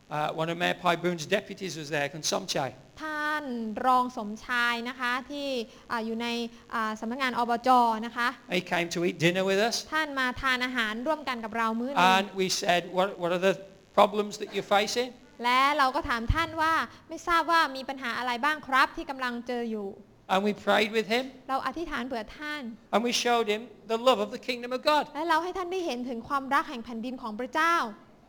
[0.09, 2.69] uh, one of Mayor Pai Boon's deputies was there, Consomchai.
[3.03, 3.43] ท่าน
[3.87, 5.47] รองสมชายนะคะที่
[5.91, 6.27] อ่าอยู่ใน
[6.73, 7.69] อ่าสำนักงานอบจ
[8.05, 9.75] นะคะ He came to eat dinner with us.
[9.93, 13.55] ท่านมาทานอาหารร่วมกันกับเรามื้อหนึง And we said, what, what are the
[13.97, 15.09] problems that you're facing?
[15.43, 16.73] และเราก็ถามท่านว่า
[17.09, 19.87] ไม่ทราบว่ามีปัญหาอะไรบ้างครับที่กำลังเจออยู่
[20.33, 21.25] And we prayed with him.
[21.49, 22.61] เราอธิษฐานเผื่อท่าน
[22.93, 23.61] And we showed him
[23.93, 25.03] the love of the kingdom of God.
[25.15, 27.75] และเราให้ท่านได้เห็นถึงความรักแห่งแผ่นดินของพระเจ้า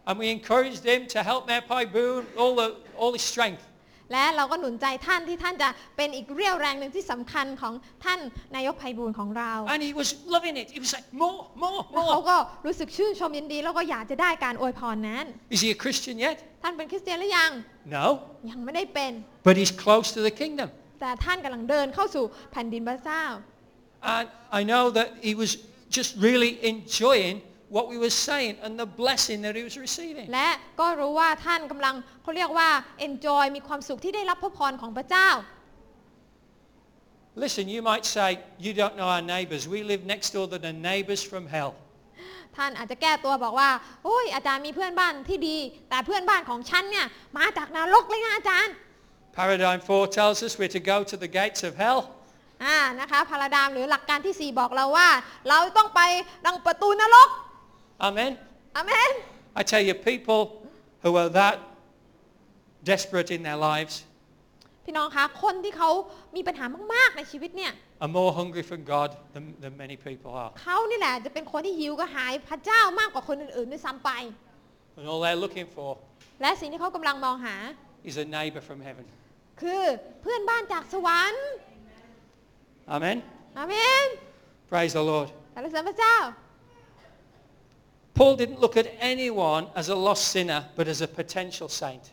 [0.08, 2.68] And we encouraged him to help Mayor Pai Boon all, the,
[3.00, 3.64] all his strength.
[4.12, 7.74] และเราก็หนุนใจท่านที่ท่านจะเป็นอีกเรี่ยวแรงหนึ่งที่สำคัญของ
[8.06, 8.20] ท่าน
[8.56, 10.68] นายกไพบูลย์ของเรา And he was loving it.
[10.76, 12.28] He was like, more, more, แล้วเขา more.
[12.30, 16.38] ก็รู้สึกชื่นชมยินดี แล้วก็อยากจะได้การอวยพรนั้น Is he a Christian yet?
[16.64, 17.52] ท่านเป็นคริสเตียนหรือยัง
[17.98, 18.06] No.
[18.52, 19.12] ยังไม่ได้เป็น
[19.48, 20.70] But he's close to the kingdom.
[21.02, 23.24] แต่ท่านกำลังเดินเข้าสู่แผ่นดินพระเจ้า
[24.16, 24.26] And
[24.60, 25.52] I know that he was
[25.98, 27.36] just really enjoying
[27.75, 30.27] what we were saying and the blessing that he was receiving.
[30.35, 30.51] และ
[30.81, 32.69] ก็รู้ว่าท่านกำลังเขาเรียกว่า
[33.09, 35.31] enjoy มีความสุขที่ได้รับพระพรของพระเจ้า
[37.45, 39.69] Listen, you might say, you don't know our neighbours.
[39.69, 41.73] We live next door to the neighbours from hell.
[42.57, 43.71] ท่านอาจจะแก้ตัวบอกว่า
[44.05, 45.57] โอ้ยอาจารย์มีเพื่อนบ้านที่ดี
[45.91, 47.07] แต่เพื่อนบ้านของฉันเนี่ย
[47.39, 48.75] มาจากนรกเลยนะอาจารย์
[49.39, 52.01] Paradigm 4 tells us we're to go to the gates of hell.
[52.65, 55.09] อ่านะคะพาราดามหรือหลักการที่ 4 บอกเราว่า
[55.49, 56.01] เราต้องไป
[56.47, 57.29] ดังประตูนรก
[58.07, 58.33] Amen.
[58.77, 59.11] อเมน
[59.61, 60.41] I tell you, people
[61.03, 61.57] who are that
[62.91, 63.95] desperate in their lives
[64.85, 65.91] พี่น้องคะคนที่เขา
[66.37, 67.73] มีปัญหามาก ๆ ในชีวิตเนี่ย
[68.05, 70.51] are more hungry for God than, than many people are.
[70.63, 74.11] เขานี่แหละจะเป็นคนที่หิวกระหายพระเจ้ามากกว่าคนอื่นๆด้วยซ้ำไป
[74.99, 75.91] And all they're looking for
[76.43, 77.57] และสิ่งที่เขากำลังมองหา
[78.11, 79.05] is a neighbour from heaven.
[79.61, 79.83] คือ
[80.23, 81.47] เพื่อนบ้านจากสวรรค์
[82.95, 83.17] Amen.
[83.59, 84.07] อาเมน
[84.71, 85.29] Praise the Lord.
[85.55, 86.17] สรรเสริญพระเจ้า
[88.18, 92.06] Paul didn't look at anyone as a lost sinner, but as a potential saint.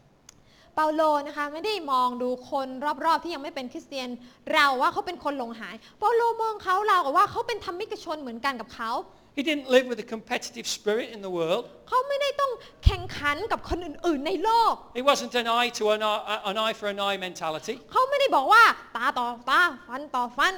[0.76, 2.68] เปาโลนะคะไม่ได้มองดูคน
[3.06, 4.08] รอบๆที่ยังไม่เป็นคริสเตียน
[4.52, 8.92] เราว่าเขาเป็นคนหลงหาย เปาโลมองเขาเรากับว่าเขาเป็นธรรมิกชนเหมือนกันกับเขา
[9.38, 11.62] He didn't live with a competitive spirit in the world.
[11.88, 12.52] เขาไม่ได้ต้อง
[12.84, 17.74] แข่งขันกับคนอื่นๆในโลก He wasn't an eye to an eye, an eye for an eye mentality.
[17.92, 18.64] เขาไม่ได้บอกว่า
[18.96, 20.54] ตาต่อตาฟันต่อฟัน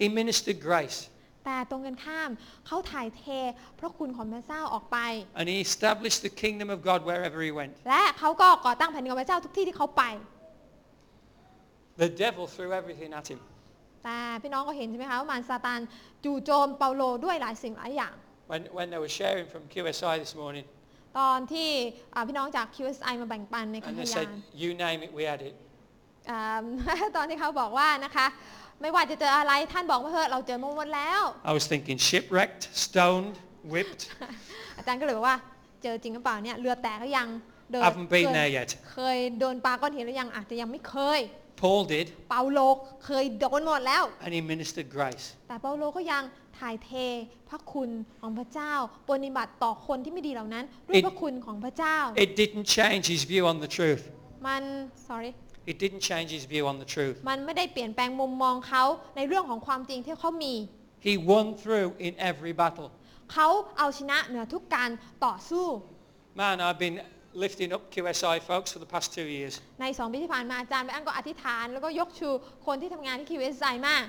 [0.00, 0.98] He ministered grace
[1.45, 2.29] แต่ตรงกันข้าม
[2.67, 3.23] เขาถ่ายเท
[3.79, 4.97] พระคุณของพระเจ้าออกไป
[5.39, 7.71] and he established the kingdom of God wherever he went.
[7.89, 10.03] และเขาก็ก่อตั้งแผ่นดินของพระเจ้าทุกที่ที่เขาไป
[12.03, 13.39] The devil threw everything at him.
[14.03, 15.79] แต่พี่น้องก็เห็นใช่ไหมคะว่ามารซาตาน
[16.23, 18.13] จู่โจมเปาโลด้วยหลายสิ่งหลายอย่าง
[18.51, 20.65] when, when they were sharing from QSI this morning,
[21.19, 21.69] ตอนที่
[22.13, 24.29] อ่าพี่น้องจาก QSI มาแบ่งปันใน and คำพ they ยา said, น
[24.63, 25.55] you name it, we had it.
[26.29, 26.61] อ่า
[27.15, 28.27] ตอนที่เขาบอกว่านะคะ
[28.81, 33.33] ไม่ว่าจะเจออะไรท่านบอกมาเถอะเราเจอมาหมดแล้ว I was thinking shipwrecked, stoned,
[33.73, 34.01] whipped.
[34.77, 35.37] อาจารย์ก็เลยบอกว่า
[35.83, 37.29] เจอจริงหรือเปล่าเนี่ยเรือแตกหรือยัง
[37.71, 38.69] เดิน Haven't been เคย there yet.
[38.91, 41.21] เคยโดนปลาก้อนหินหรือยังอาจจะยังไม่เคย
[41.61, 42.59] Paul did, เปาโล
[43.05, 45.25] เคยโดนหมดแล้ว and he ministered grace.
[45.47, 46.23] แต่เปาโลก็ยัง
[46.59, 46.91] ถ่ายเท
[47.49, 47.89] พระคุณ
[48.21, 48.73] ของพระเจ้า
[49.09, 54.03] ปฏิบัติต่อคนที่ไม่ดีเหล่านั้นด้วย It- พระคุณของพระเจ้า It didn't change his view on the truth.
[54.47, 54.63] มัน
[55.07, 55.31] sorry
[55.71, 57.15] It didn't change his view on the truth.
[57.29, 58.83] มันไม่ได้เปลี่ยนแปลงมุมมองเขา
[59.17, 60.53] ในเรื่องของความจริงที่เขามี
[61.07, 62.87] He won through in every battle.
[63.33, 63.47] เขา
[63.77, 64.89] เอาชนะเหนือทุกการ
[65.25, 65.65] ต่อสู้
[66.41, 66.97] Man, I've been
[67.43, 69.53] lifting up QSI folks for the past two years.
[69.81, 72.29] ในสองปีที่ผ่านมาอาจารย์ไปอันก็อธิษฐาน แล้วก็ยกชู
[72.65, 74.03] คนที่ทำงานที่คิวเอสไมาก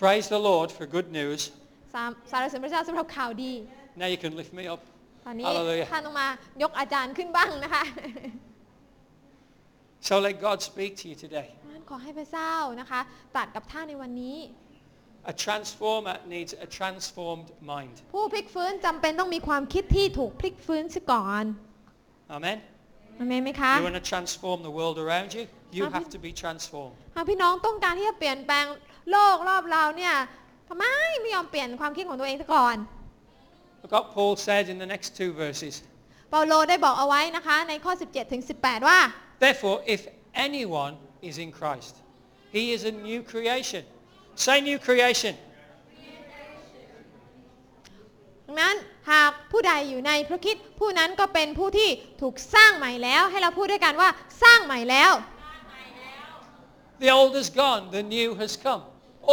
[0.00, 1.40] Praise the Lord for good news.
[1.94, 3.52] สามสารเสริญพระเจ้าสำหรับข่าวดี
[4.00, 4.80] Now you can lift me up.
[5.24, 5.86] ตอนนี้ Hallelujah.
[5.92, 6.28] ท่านต้องมา
[6.62, 7.82] ยกอาจารย์ขึ้นบ้างนะคะ
[10.08, 11.48] So let God speak to you today.
[11.72, 13.00] งั้นขอให้พระเจ้านะคะ
[13.34, 14.38] ตรัดกับท่านในวันนี้
[15.32, 17.94] A transformer needs a transformed mind.
[18.12, 21.44] ผู้พลิกฟื้นจำเป็นต้องมีความคิดที่ถูกพลิกฟื้นซะก่อน
[22.36, 22.58] Amen.
[23.18, 25.44] อเมนไหมคะ You want to transform the world around you?
[25.76, 25.96] You Amen.
[25.96, 26.96] have to be transformed.
[27.16, 28.66] หากพี่น้องต้องการที่จะเปลี่ยนแปลง
[29.10, 30.14] โลกรอบเราเนี่ย
[30.68, 30.84] ทำไม
[31.22, 32.76] ไม่ยอมเปลี่ยนความคิดของตัวเองซะก่อน
[33.82, 35.74] Look what Paul said in the next two verses.
[36.30, 38.98] เปาโลได้บอกเอาไว้นะคะในข้อ 17ถึง18 ว่า
[39.41, 41.95] Therefore, if anyone is in Christ,
[42.51, 43.83] he is a new creation.
[44.35, 45.35] Say new creation.
[48.47, 48.75] ดังนั้น
[49.11, 51.89] หากผู้ใดอยู่ในพระคริดผู้นั้นก็เป็นผู้ที่
[52.21, 54.09] ถูกสร้างใหม่แล้ว ให้เราพูดด้วยกันว่า
[54.43, 55.11] สร้างใหม่แล้ว
[56.99, 58.81] The old is gone, the new has come.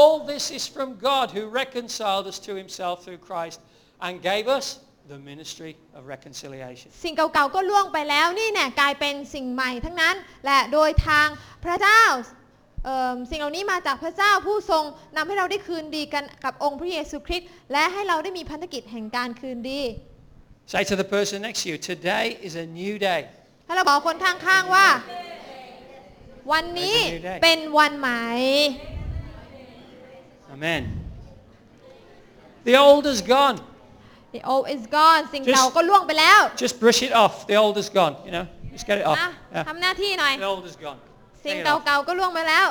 [0.00, 3.58] All this is from God who reconciled us to himself through Christ
[4.04, 4.66] and gave us
[5.09, 6.87] the ministry of reconciliation.
[7.03, 11.27] สิ่งเก่าๆก็ล่วงไปแล้วนี่เนี่ยกลายเป็นสิ่งใหม่ทั้งนั้น และโดยทาง
[11.65, 12.03] พระเจ้า
[12.85, 14.83] เอิ่มสิ่งเหล่านี้มาจากพระเจ้าผู้ทรง
[15.15, 19.81] นำให้เราได้คืนดีกันกับองค์พระเยซูคริสต์และให้เราได้มีพันธกิจแห่งการคืนดี
[20.73, 23.21] Say to the person next to you, today is a new day.
[23.65, 24.87] ให้เราบอกคนข้างๆว่า
[26.51, 27.37] วันนี้ It's a new day.
[27.43, 28.23] เป็นวันใหม่
[30.55, 30.81] Amen.
[32.67, 33.57] The old is gone.
[34.35, 37.33] The old is gone สิ่ง Just- เก่าก็ล่วงไปแล้ว Just brush it off.
[37.51, 38.15] The old is gone.
[38.27, 39.17] You know, just get it off.
[39.21, 39.63] นะ Yeah.
[39.67, 40.99] ทำหน้าที่หน่อย The old is gone.
[41.45, 41.81] สิ่ง Take it off.
[41.85, 42.67] เก่าๆก็ล่วงไปแล้ว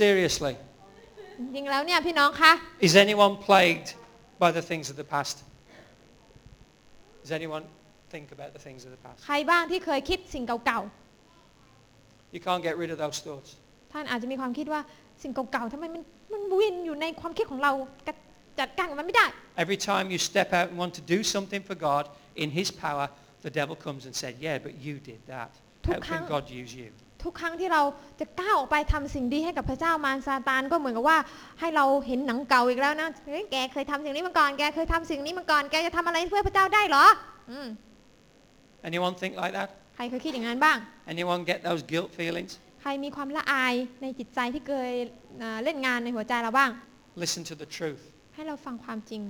[0.00, 0.54] Seriously,
[1.38, 2.52] จริงๆแล้วเนี่ยพี่น้องคะ
[2.86, 3.88] is anyone plagued
[4.42, 5.36] by the things of the past?
[7.22, 7.64] Does anyone
[8.12, 9.18] think about the things of the past?
[9.26, 10.80] ใครบ้างที่เคยคิดสิ่งเก่า
[12.34, 13.50] You can't get rid of those thoughts.
[13.72, 14.80] ๆ ท่านอาจจะมีความคิดว่า
[15.22, 17.72] สิ่งเก่าๆทำไมมันมันวินอยู่ในความคิดของเรา
[18.06, 18.12] จะ
[18.60, 19.26] จัดการกับมันไม่ได้
[19.64, 22.04] Every time you step out and want to do something for God
[22.42, 23.06] in His power,
[23.46, 25.50] the devil comes and said, yeah, but you did that.
[25.88, 26.90] How can Tukang- God use you?
[27.24, 27.82] ทุกครั้งที่เรา
[28.20, 31.18] จะก้าวออกไปทำสิ่งดีให้กับพระเจ้ามารซาตานก็เหมือนกับว่า
[31.60, 37.04] ให้เราเห็นหนังเก่าอีกแล้วนะเฮ้ยแกเคยทำสิ่งนี้มาก่อนแกเคยทำสิ่งนี้มาก่อนแกจะทำอะไรเพื่อพระเจ้าได้เหรอ
[37.50, 37.66] อืม
[38.88, 39.68] Anyone think like that?
[39.96, 40.76] ใครเคยคิดอย่างนั้นบ้าง
[41.12, 42.52] Anyone get those guilt feelings?
[42.84, 44.92] ใครมีความละอายในจิตใจที่เคย
[45.38, 46.70] เอ่อเล่นงานในหัวใจเราบ้าง
[47.24, 48.02] Listen to the truth.
[48.34, 49.22] ให้เราฟังความจริง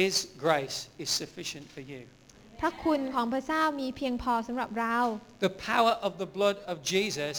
[0.00, 0.14] His
[0.44, 2.02] grace is sufficient for you.
[2.60, 4.98] พระคุณของพระเจ้ามีเพียงพอสำหรับเรา
[5.46, 7.34] The power of the blood of Jesus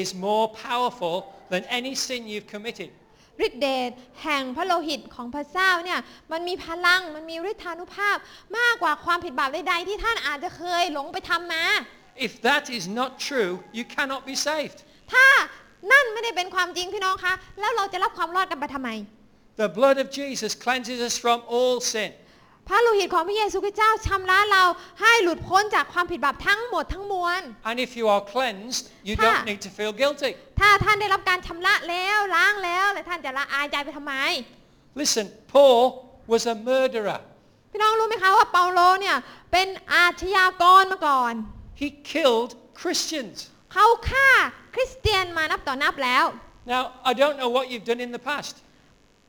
[0.00, 1.16] is more powerful
[1.52, 2.90] than any sin you've committed.
[3.46, 3.90] ฤทธิเดช
[4.22, 6.00] แห่งพระโลหิตของพระเจ้าเนี่ย
[6.32, 8.16] มันมีพลังมันมีฤทธานุภาพ
[8.58, 11.64] มากกว่าความผิดบาปใดๆที่ท่านอาจจะเคยหลงไปทำมา
[12.18, 14.78] If that is not true, you cannot be saved.
[15.12, 15.26] ถ้า
[15.92, 18.90] นั่นไม่ได้เป็นความจริงพี่น้องคะ แล้วเราจะรับความรอดกันไปทำไม
[19.62, 22.10] The blood of Jesus cleanses us from all sin.
[22.68, 24.64] พระโลหิตของพระเยซูคริสต์เจ้าชำระเรา
[25.02, 29.22] ให้หลุดพ้นจากความผิดบาปทั้งหมดทั้งมวล And if you are cleansed, you Ha.
[29.26, 30.32] don't need to feel guilty.
[30.60, 34.14] ถ้าท่านได้รับการชำระแล้วล้างแล้วแล้วท่านจะละอายใจไปทำไม
[35.00, 35.80] Listen, Paul
[36.32, 37.20] was a murderer.
[37.72, 39.16] พี่น้องรู้ไหมคะว่าเปาโลเนี่ย
[39.52, 41.34] เป็นอาชญากรมาก่อน
[41.82, 43.36] He killed Christians.
[43.74, 44.28] เขาฆ่า
[44.74, 46.24] คริสเตียนมานับต่อนับแล้ว
[46.74, 48.54] Now, I don't know what you've done in the past,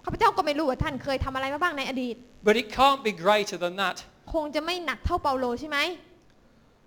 [0.05, 2.15] ข้าพเจ้าก็ไม่รู้ว่าท่านเคยทำอะไรมาบ้างในอดีต
[2.47, 3.97] but it can't be greater than that.
[4.33, 5.79] คงจะไม่หนักเท่าเปาโลใช่ไหม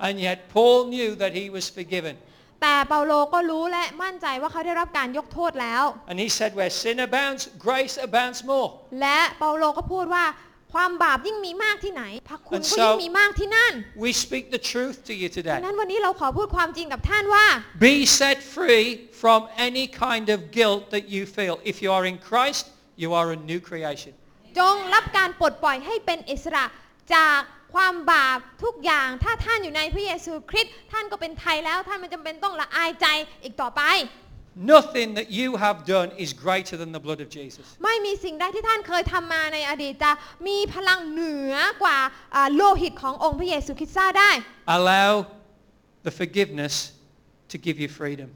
[0.06, 2.14] And yet Paul knew that he was forgiven.
[2.62, 8.68] แต่เปาโลก็รู้และมั่นใจว่าเขาได้รับการยกโทษแล้ว And he said, where sin abounds, grace abounds more.
[9.00, 10.24] และเปาโลก็พูดว่า
[10.72, 13.72] ความบาปยิ่งมีมากที่ไหน พระคุณ And ก็ so- ยิ่งมีมากที่นั่น
[14.04, 15.56] We speak the truth to you ดั today.
[15.62, 17.46] งนั้นวันนี้เราขอพูดความจริงกับท่านว่า
[17.88, 18.86] Be set free
[19.22, 21.54] from any kind of guilt that you feel.
[21.70, 22.64] If you are in Christ,
[23.04, 24.12] You are a new creation.
[24.58, 26.64] จงรับการปลดปล่อยให้เป็นอิสระ
[27.14, 27.38] จาก
[27.74, 33.06] ความบาปทุกอย่าง ถ้าท่านอยู่ในพระเยซูคริสต์ท่านก็เป็นไทยแล้วท่านไม่จำเป็นต้องละอายใจ
[33.42, 33.82] อีกต่อไป
[34.56, 37.64] Nothing that you have done is greater than the blood of Jesus.
[37.84, 40.12] ไม่มีสิ่งใดที่ท่านเคยทำมาในอดีตจะ
[40.48, 41.98] มีพลังเหนือกว่า
[42.34, 44.30] อ่าโลหิตขององค์พระเยซูคริสต์ได้
[44.76, 45.12] Allow
[46.06, 46.74] the forgiveness
[47.52, 48.28] to give you freedom.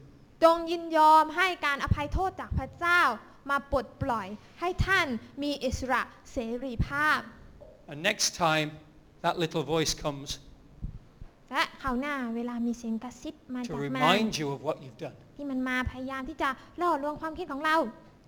[0.43, 3.01] จงยินยอมให้การอภัยโทษจากพระเจ้า
[3.49, 4.27] มาปลดปล่อย
[4.59, 5.07] ให้ท่าน
[5.43, 6.01] มีอิสระ
[6.31, 7.19] เสรีภาพ
[7.91, 8.69] And next time
[9.25, 10.29] that little voice comes
[11.51, 16.49] และคราวหน้าเวลามีเสียงกระซิบมา to จากมาร remind you of what you've done, ที่มันมาพยายามที่จะ
[16.81, 17.75] ล่อลวงความคิดของเรา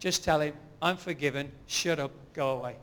[0.06, 0.54] just tell him,
[0.86, 1.46] I'm forgiven,
[1.78, 2.76] shut up, go away.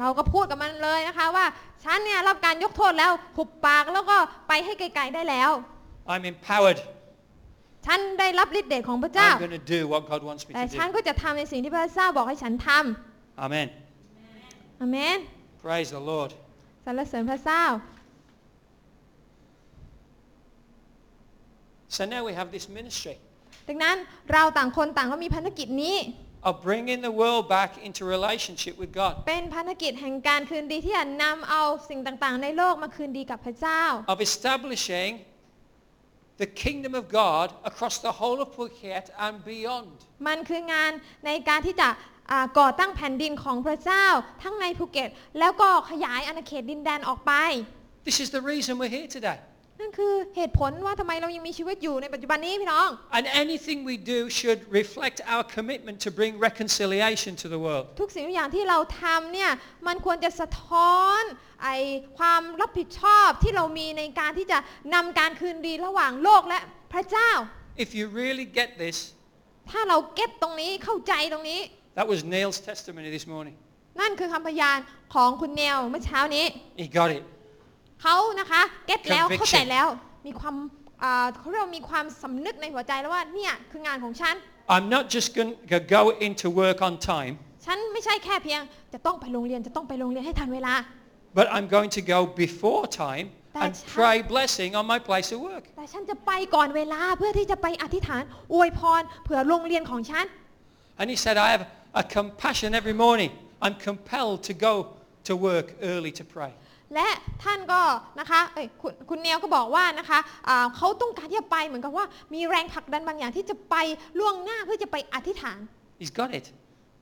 [0.00, 1.46] เราก็พูดกับมันเลยนะคะว่า
[1.84, 4.16] ฉันเนี่ยรับการยกโทษแล้วหุบปากแล้วก็
[4.48, 5.50] ไปให้ไกลๆได้แล้ว
[6.12, 6.80] I'm empowered.
[7.86, 10.94] ฉันได้รับฤทธิ์เดชของพระเจ้า I'm going to do what God wants me แต่ to ฉัน do.
[10.94, 12.68] ก็จะทำในสิ่งที่พระเจ้าบอกให้ฉันท
[13.44, 13.66] Amen.
[14.38, 15.18] ำอาเมน
[15.64, 16.30] Praise the Lord.
[16.84, 17.64] สรรเสริญพระเจ้า
[21.96, 23.16] So now we have this ministry
[23.68, 23.96] ดังนั้น
[24.32, 25.96] เราต่างคนต่างก็มีภารกิจนี้
[26.48, 33.82] of bringing the world back into relationship with God, เป็นภารกิจแห่งการคืนดีที่จะนำเอาสิ่งต่างๆ ในโลกมาคืนดีกับพระเจ้า
[34.14, 35.10] of establishing
[36.42, 39.92] the kingdom of God across the whole of Phuket and beyond.
[40.26, 40.92] มันคืองาน
[41.26, 41.88] ในการที่จะ
[42.30, 44.06] อ่าก่อตั้งแผ่นดินของพระเจ้า
[44.42, 47.32] ทั้งในภูเก็ต แล้วก็ขยายอาณาเขตดินแดนออกไป
[48.08, 49.38] This is the reason we're here today.
[49.80, 52.88] นั่นคือเหตุผลว่าทำไมเรายังมีชีวิตอยู่ในปัจจุบันนี้พี่น้อง
[53.18, 57.84] And anything we do should reflect our commitment to bring reconciliation to the world.
[58.00, 59.50] ทุกสิ่งทุกอย่างที่เราทำเนี่ย
[59.86, 61.22] มันควรจะสะท้อน
[61.62, 61.68] ไอ
[62.18, 64.58] ความรับผิดชอบที่เรามีในการที่จะ
[64.94, 66.58] นำการคืนดีระหว่างโลกและ
[66.92, 67.30] พระเจ้า
[67.84, 68.96] If you really get this,
[69.70, 71.60] ถ้าเราเก็ตตรงนี้เข้าใจตรงนี้
[71.98, 73.56] that was Neil's testimony this morning.
[74.00, 74.78] นั่นคือคำพยาน
[75.14, 76.44] ของคุณเนวเมื่อเช้านี้
[76.82, 77.22] He got it.
[78.02, 79.86] เขานะคะเก็ตแล้ว Conviction เข้าใจแล้ว
[80.26, 80.54] มีความ
[81.02, 84.36] อ่าเขาเรียกว่ามีความสำนึกในหัวใจแล้วว่าเนี่ยคืองานของฉัน
[84.74, 87.34] I'm not just going to go into work on time,
[87.66, 88.60] ฉันไม่ใช่แค่เพียง
[88.92, 90.74] จะต้องไปโรงเรียนจะต้องไปโรงเรียนให้ทันเวลา
[91.38, 93.26] but I'm going to go before time
[93.62, 95.64] and That's how- pray blessing on my place of work.
[95.76, 98.22] แต่ฉันจะไปก่อนเวลาเพื่อที่จะไปอธิษฐาน
[98.54, 100.24] อวยพรเผื่อโรงเรียนของฉัน
[101.00, 101.64] And he said, I have
[102.02, 103.30] a compassion every morning.
[103.64, 104.72] I'm compelled to go
[105.28, 106.52] to work early to pray.
[106.94, 107.08] และ
[107.44, 107.80] ท่านก็
[108.20, 113.76] นะคะเอ้ยคุณคุณเนวก็บอกว่านะคะอ่าเขาต้องการที่จะไปเหมือนกับว่ามีแรงผลักดันบางอย่างที่จะไป
[114.18, 115.58] ล่วงหน้าเพื่อจะไปอธิษฐาน
[116.00, 116.46] He's got it.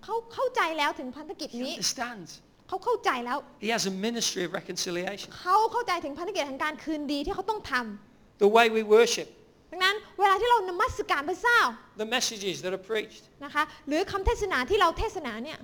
[0.04, 2.30] เขาเข้าใจแล้วถึงพันธกิจ He นี้ understands.
[2.68, 5.28] เขาเข้าใจแล้ว He has a ministry of reconciliation.
[5.40, 9.28] เขาเข้าใจถึงพันธกิจแห่งการคืนดีที่เขาต้องทำ The way we worship,
[9.72, 11.58] ดังนั้นเวลาที่เรานมัสการพระเจ้า
[12.02, 15.58] the messages that are preached, นะคะหรือคำเทศนาที่เราเทศนาเนี่ย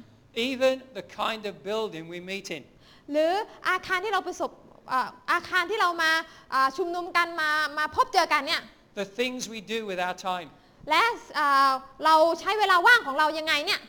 [0.50, 2.62] even the kind of building we meet in.
[3.12, 3.33] หรือ
[3.68, 4.51] อาคารที่เราประสบ
[4.92, 6.12] อ่าอาคารที่เรามา
[6.55, 8.62] อ่าชุมนุมกันมามาพบเจอกันเนี่ย
[9.03, 10.48] The things we do with our time
[10.90, 11.03] และ
[11.38, 11.72] อ่า
[12.05, 13.81] เราใช้เวลาว่างของเรายังไงเนี่ย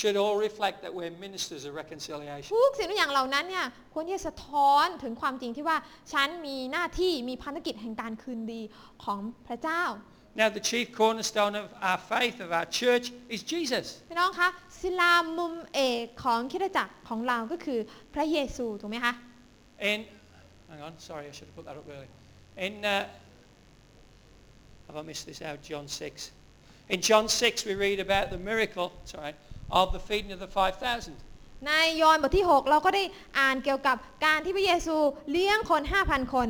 [0.00, 2.50] should all reflect that we're ministers of reconciliation.
[2.54, 5.76] ทุกสิ่งทุกอย่างเหล่านั้นเนี่ยควรที่จะสะท้อนถึงความจริงที่ว่า
[6.12, 8.62] ฉันมีหน้าที่มีภารกิจแห่งการคืนดี
[9.04, 9.84] ของพระเจ้า
[10.42, 13.86] Now, the chief cornerstone of our faith, of our church, is Jesus.
[14.10, 14.48] พี่น้องคะ
[14.80, 17.78] ศิลามุมเอกของคริดจักรของเราก็คือ
[18.14, 19.14] พระเยซูถูกไหมคะ
[19.90, 19.98] In,
[20.70, 22.12] hang on, sorry, I should have put that up earlier.
[22.66, 23.06] In, uh,
[24.86, 25.58] have I missed this out?
[25.62, 26.32] John 6.
[26.88, 29.34] In John 6, we read about the miracle, sorry,
[29.70, 31.14] of the feeding of the 5,000.
[31.66, 33.04] ในยอห์นบทที่ 6 เราก็ได้
[33.38, 34.96] อ่านเกี่ยวกับการที่พระเยซู
[35.30, 36.48] เลี้ยงคน 5,000 คน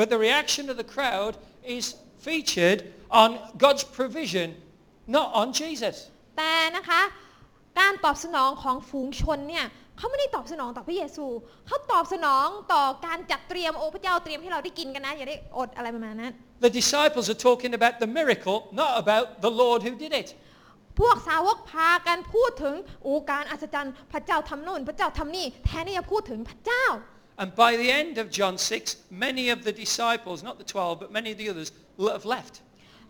[0.00, 1.34] But the reaction of the crowd
[1.76, 1.84] is
[2.26, 2.80] featured
[3.22, 3.28] on
[3.64, 4.48] God's provision,
[5.16, 5.96] not on Jesus.
[6.38, 7.02] แต่นะคะ
[7.80, 9.66] การตอบสนองของฝูงชนเนี่ย
[9.98, 11.26] เขาไม่ได้ตอบสนองต่อพระเยซู
[11.66, 16.32] เขาตอบสนองต่อการจัดเตรียมโอ้พระเจ้าเตรียมให้เราได้กินกันนะอย่าได้อดอะไรประมาณนั้น
[16.66, 20.28] The disciples are talking about the miracle, not about the Lord who did it.
[21.00, 26.84] พวกสาวกพากันพูดถึงโอ้การอัศจรรย์พระเจ้าทำโน่นพระเจ้าทำนี่แทนที่จะพูดถึงพระเจ้า
[27.42, 31.10] And by the end of John 6, many of the disciples, not the 12, but
[31.10, 32.54] many of the others, l- have left.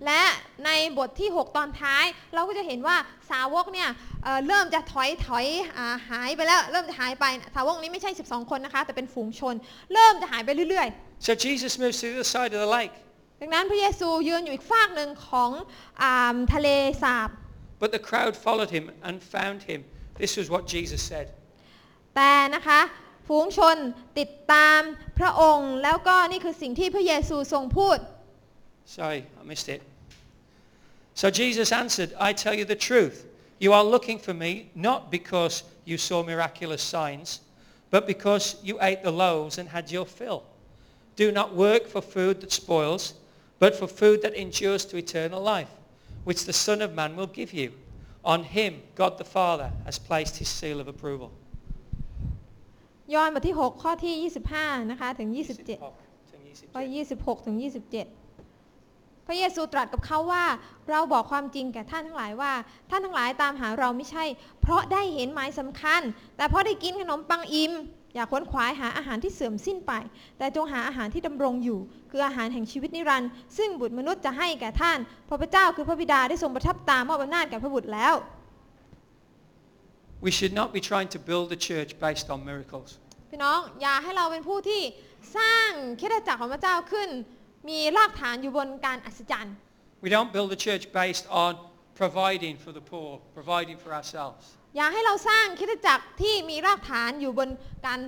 [0.07, 0.23] และ
[0.67, 2.97] ในบทที่ 6 ตอนท้าย เราก็จะเห็นว่า
[3.31, 3.89] สาวกเนี่ย
[4.25, 9.55] เอ่อเริ่มจะถอยถอยอาหายไปแล้ว เริ่มจะหายไป สาวกนี้ไม่ใช่ 12 คนนะคะ แต่เป็นฝูงชน
[9.93, 10.89] เริ่มจะหายไปเรื่อย
[11.27, 12.95] So Jesus moves to the other side of the lake.
[13.19, 15.51] ๆดังนั้นพระเยซูยืนอยู่อีกฝากหนึ่งของ
[16.03, 16.69] อาทะเล
[17.03, 17.31] สาบ
[17.83, 19.81] But the crowd followed him and found him.
[20.23, 21.27] This was what Jesus said.
[22.17, 22.81] แต่นะคะ
[23.29, 23.77] ฝูงชน
[24.19, 24.81] ติดตาม
[25.19, 27.99] พระองค์ แล้วก็นี่คือสิ่งที่พระเยซูทรงพูด
[28.97, 29.81] Sorry, I missed it.
[31.14, 33.26] So Jesus answered, I tell you the truth.
[33.60, 37.42] You are looking for me not because you saw miraculous signs,
[37.90, 40.44] but because you ate the loaves and had your fill.
[41.16, 43.16] Do not work for food that spoils,
[43.60, 45.72] but for food that endures to eternal life,
[46.26, 47.74] which the Son of Man will give you.
[48.24, 51.32] On him, God the Father has placed his seal of approval.
[53.14, 54.14] ยอห์นบทที่ 6 ข้อที่
[54.56, 58.21] 25 นะคะ ถึง 27 ข้อ26 ถึง 27
[59.27, 60.45] พระเยซูตรัสกับเขาว่า
[60.91, 62.53] เราบอกความจริงแก่ท่านทั้งหลายว่า
[62.91, 64.25] ท่านทั้งหลายตามหาเราไม่ใช่
[64.61, 66.01] เพราะได้เห็นหมายสำคัญ
[66.37, 67.73] แต่เพราะได้กินขนมปังอิ่ม
[68.15, 69.93] อย่าขวนขวายหาอาหารที่เสื่อมสิ้นไป
[70.39, 71.79] แต่จงหาอาหารที่ดำรงอยู่
[72.11, 78.15] คืออาหารแห่งชีวิตนิรันดร์ซึ่งบุตรมนุษย์จะให้แก่ท่านเพราะพระเจ้าคือพระบิดาได้ทรงประทับตามอบอำนาจแก่พระบุตรแล้ว
[80.27, 82.91] We should not be trying to build a church based on miracles.
[83.31, 84.83] พี่น้องอย่าให้เราเป็นผู้ที่
[85.37, 87.09] สร้างคริสตจักรของพระเจ้าขึ้น
[87.69, 89.55] มีรากฐานอยู่บนการอัศจรรย์
[90.05, 91.51] We don't build a church based on
[92.03, 94.45] providing for the poor, providing for ourselves.
[94.77, 97.49] อย่าให้เราสร้างคริสตจักรที่มีรากฐานอยู่บน
[97.87, 98.01] การ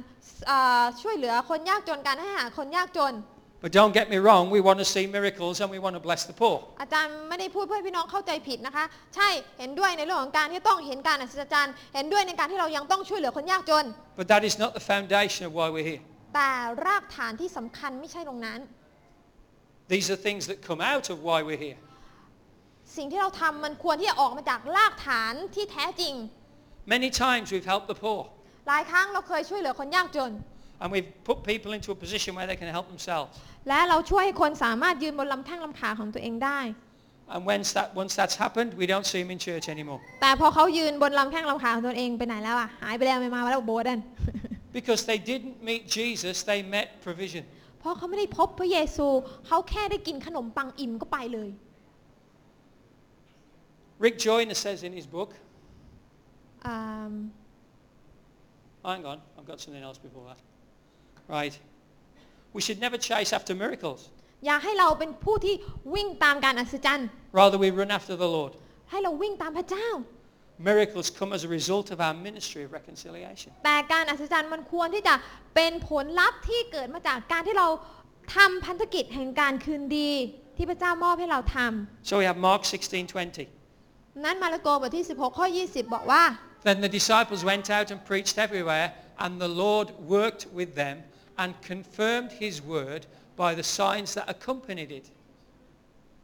[0.47, 3.15] เอ่อช่วยเหลือคนยากจนการให้อาหารคนยากจน
[3.67, 6.23] But don't get me wrong, we want to see miracles and we want to bless
[6.31, 6.57] the poor.
[6.83, 8.85] อาจารย์ไม่ได้พูดเพื่อให้พี่น้องเข้าใจผิดนะคะ
[9.17, 13.85] ใช่เห็นด้วยในเรื่องของการที่ต้องเห็นการอัศจรรย์ เห็นด้วยในการที่เรายังต้องช่วยเหลือคนยากจน
[14.21, 16.03] But that is not the foundation of why we're here.
[16.35, 16.51] แต่
[16.87, 18.59] รากฐานที่สำคัญไม่ใช่ตรงนั้น
[19.94, 21.80] These are things that come out of why we're here.
[22.98, 26.14] สิ่งที่เราทำมันควรที่จะออกมาจากรากฐานที่แท้จริง
[26.96, 28.20] Many times we've helped the poor
[28.68, 30.32] หลายครั้งเราเคยช่วยเหลือคนยากจน
[30.82, 33.32] and we've put people into a position where they can help themselves.
[33.70, 36.60] และเราช่วยให้คนสามารถยืนบนลำแข้งลำขาของตัวเองได้
[37.34, 40.02] And once, that, once that's happened, we don't see them in church anymore.
[40.22, 44.02] แต่พอเขายืนบนลำแข้งลำขาของตัวเองไปไหนแล้วอ่ะหายไปแล้วไม่มาแล้วโบสถ์นั่น
[44.80, 47.44] Because they didn't meet Jesus, they met provision.
[47.85, 49.07] เพราะเขาไม่ได้พบพระเยซู
[49.47, 51.49] เขาแค่ได้กินขนมปังอิ่มก็ไปเลย
[54.05, 55.31] Rick Joyner says in his book,
[56.67, 57.13] อ่า
[58.89, 60.41] hang on, I've got something else before that.
[61.37, 61.55] Right.
[62.57, 64.01] We should never chase after miracles.
[64.47, 65.55] อยากให้เราเป็นผู้ที่
[65.95, 67.09] วิ่งตามการอัศจรรย์
[67.41, 68.53] Rather, we run after the Lord.
[68.91, 69.89] ให้เราวิ่งตามพระเจ้า
[70.70, 73.52] Miracles come as a result of our ministry of reconciliation.
[73.66, 75.16] แต่การอัศจรรย์มันควรที่จะ
[75.56, 77.68] เป็นผลลัพธ์ที่เกิดมาจากการที่เรา
[78.36, 80.12] ทำพันธกิจแห่งการคืนดี
[80.58, 81.58] ที่พระเจ้ามอบให้เราท
[82.10, 83.48] So we have Mark 16:20.
[84.22, 86.24] ำนั้นมาระโกบทที่ 16 ข้อ 20 บอกว่า
[86.68, 88.88] Then the disciples went out and preached everywhere,
[89.24, 90.96] and the Lord worked with them
[91.42, 93.02] and confirmed his word
[93.44, 95.06] by the signs that accompanied it.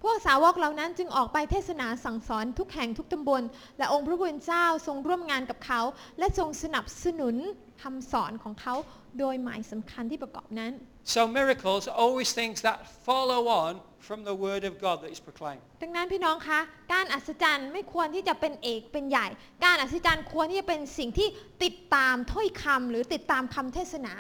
[0.03, 3.43] พวกสาวกเหล่านั้นจึงออกไปเทศนาสั่งสอนทุกแห่งทุกตำบล
[3.79, 5.81] และองค์พระผู้เป็นเจ้าทรงร่วมงานกับเขา
[6.19, 7.37] และทรงสนับสนุน
[7.83, 8.75] คำสอนของเขา
[9.19, 10.73] โดยหมายสำคัญที่ประกอบนั้น
[11.15, 13.73] So miracles are always things that follow on
[14.07, 15.63] from the word of God that is proclaimed.
[15.83, 16.61] ดังนั้นพี่น้องคะ
[16.93, 19.27] การอัศจรรย์ไม่ควรที่จะเป็นเอกเป็นใหญ่
[19.65, 21.29] การอัศจรรย์ควรที่จะเป็นสิ่งที่
[21.65, 24.15] ติดตามถ้อยคำหรือติดตามคำเทศนา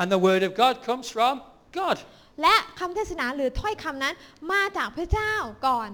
[0.00, 1.34] And the word of God comes from
[1.80, 1.98] God.
[2.42, 4.14] และคำเทศนาหรือถ้อยคำนั้น
[4.52, 5.32] มาจากพระเจ้า
[5.66, 5.90] ก่อน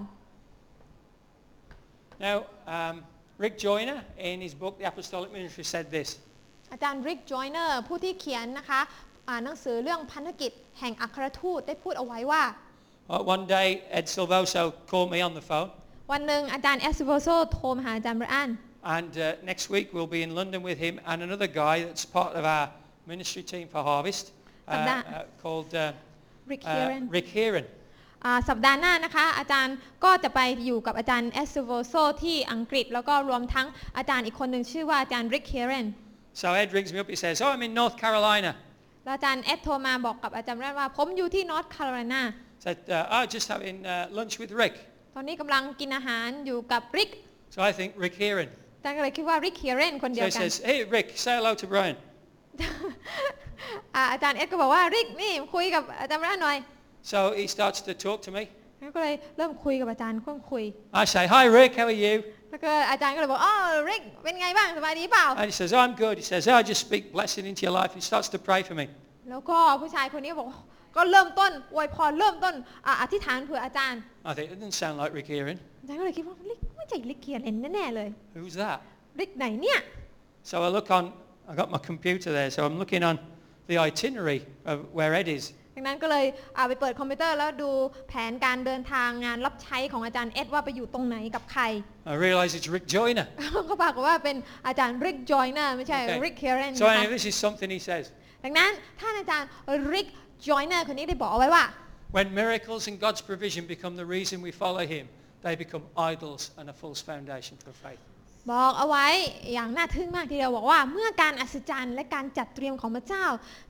[2.19, 3.03] Now, um,
[3.43, 6.09] Rick Joyner, in his book, The Apostolic Ministry, said this.
[6.73, 8.81] อาจารย์ริกจอยเนอร์ผู้ที่เขียนนะคะ
[9.27, 12.43] อ่าหนังสือเรื่องพันธกิจแห่งอัครทูตได้พูดเอาไว้ว่า
[13.13, 15.69] Uh, one day, Ed Silvoso called me on the phone,
[16.11, 18.49] วันหนึ่งอาจารย์เอสโวโซโทรมาหาอาจารย์บรอัน
[18.97, 22.31] and uh, next week we'll be in London with him and another guy that's part
[22.39, 22.65] of our
[23.11, 24.25] ministry team for Harvest,
[24.67, 25.03] uh, Of that.
[25.07, 25.91] uh, called uh,
[26.51, 27.65] ริกเฮ uh, เรน Rick Heron.
[28.49, 35.87] สัปดาห์หน้านะคะ อาจารย์ก็จะไปอยู่กับอาจารย์เอสโวโซที่อังกฤษ แล้วก็รวมทั้งอาจารย์อีกคนหนึ่งชื่อว่าอาจารย์ริกเฮเรน
[36.41, 38.51] So Ed rings me up, he says, oh, I'm in North Carolina.
[39.05, 42.21] แล้วอาจารย์เอสโทรมาบอกกับอาจารย์บรอันว่า ผมอยู่ที่นอร์ทแคโรไลนา
[42.65, 44.75] Said, uh, oh, just having uh, lunch with Rick.
[45.15, 47.09] ตอนนี้กำลังกินอาหารอยู่กับริก
[47.55, 48.49] So I think Rick Heron.
[48.79, 51.95] อาจารย์ก็เลยคิดว่าริกเฮเรนคนเดี So ยว he กัน says, hey, Rick, say hello to Brian.
[53.95, 56.57] อ่าอาจารย์เอสก็บอกว่าริกนี่คุยกับอาจารย์บรอันหน่อย
[57.11, 58.43] So he starts to talk to me.
[58.95, 60.63] ก็เลยเริ่มคุยกับอาจารย์ค่อยคุย
[61.01, 62.15] I say, hi, Rick, how are you?
[62.51, 63.53] แล้วก็อาจารย์ก็เลยบอกอ๋อ
[63.89, 66.15] ริกเป็นไงบ้างสบายดีเปล่า And he says, oh, I'm good.
[66.21, 67.91] He says, oh, I just speak blessing into your life.
[67.99, 68.85] He starts to pray for me.
[69.29, 70.59] แล้วก็ผู้ชายคนนี้บอกว่า
[70.95, 72.53] ก็เริ่มต้นอวยพรเริ่มต้น
[72.85, 75.57] อ่าอธิษฐานเผื่ออาจารย์ I think, it doesn't sound like Rick Heron.
[75.81, 78.77] อาจารย์ก็เลยคิดว่าริกไม่ใช่ริกเคียนเอ็นแน่ๆเลย Who's that?
[79.19, 79.79] ริกไหนเนี่ย
[80.49, 81.03] So I look on,
[81.50, 83.16] I got my computer there, so I'm looking on
[83.70, 85.44] the itinerary of where Ed is.
[85.78, 86.24] ดังนั้นก็เลย
[86.56, 87.70] อ่าไปเปิดคอมพิวเตอร์แล้วดู
[88.08, 91.62] แผนการเดินทางงานรับใช้ของอาจารย์เอ็ดว่าไปอยู่ตรงไหนกับใคร
[92.12, 93.26] I realise it's Rick Joyner.
[93.68, 96.18] ก็ปรากฏว่าเป็นอาจารย์ริกจอยเนอร์ไม่ใช่ Okay.
[96.24, 98.04] ริกเคียน So นะคะ anyway, this is something he says.
[98.44, 98.70] ดังนั้น
[99.00, 99.48] ท่านอาจารย์
[99.92, 100.06] ริก
[100.48, 101.64] จอยเนอร์คนนี้ได้บอกเอาไว้ว่า
[102.16, 105.04] When miracles and God's provision become the reason we follow him,
[105.46, 108.02] they become idols and a false foundation for faith.
[108.49, 109.07] บอกเอาไว้
[109.53, 113.25] อย่างน่าทึ่งมากทีเดียวบอกว่า เมื่อการอัศจรรย์และการจัดเตรียมของพระเจ้า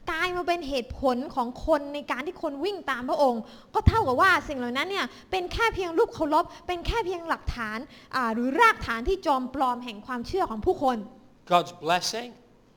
[0.09, 3.41] กลายมาเป็นเหตุผลของคนในการที่คนวิ่งตามพระองค์
[3.73, 7.77] ก็เท่ากับว่าสิ่งเหล่านั้นเนี่ยเป็นแค่เพียงรูปเคารพเป็นแค่เพียงหลักฐาน
[8.33, 10.97] หรือรากฐานที่จอมปลอมแห่งความเชื่อของผู้คน
[11.53, 12.29] God's blessing,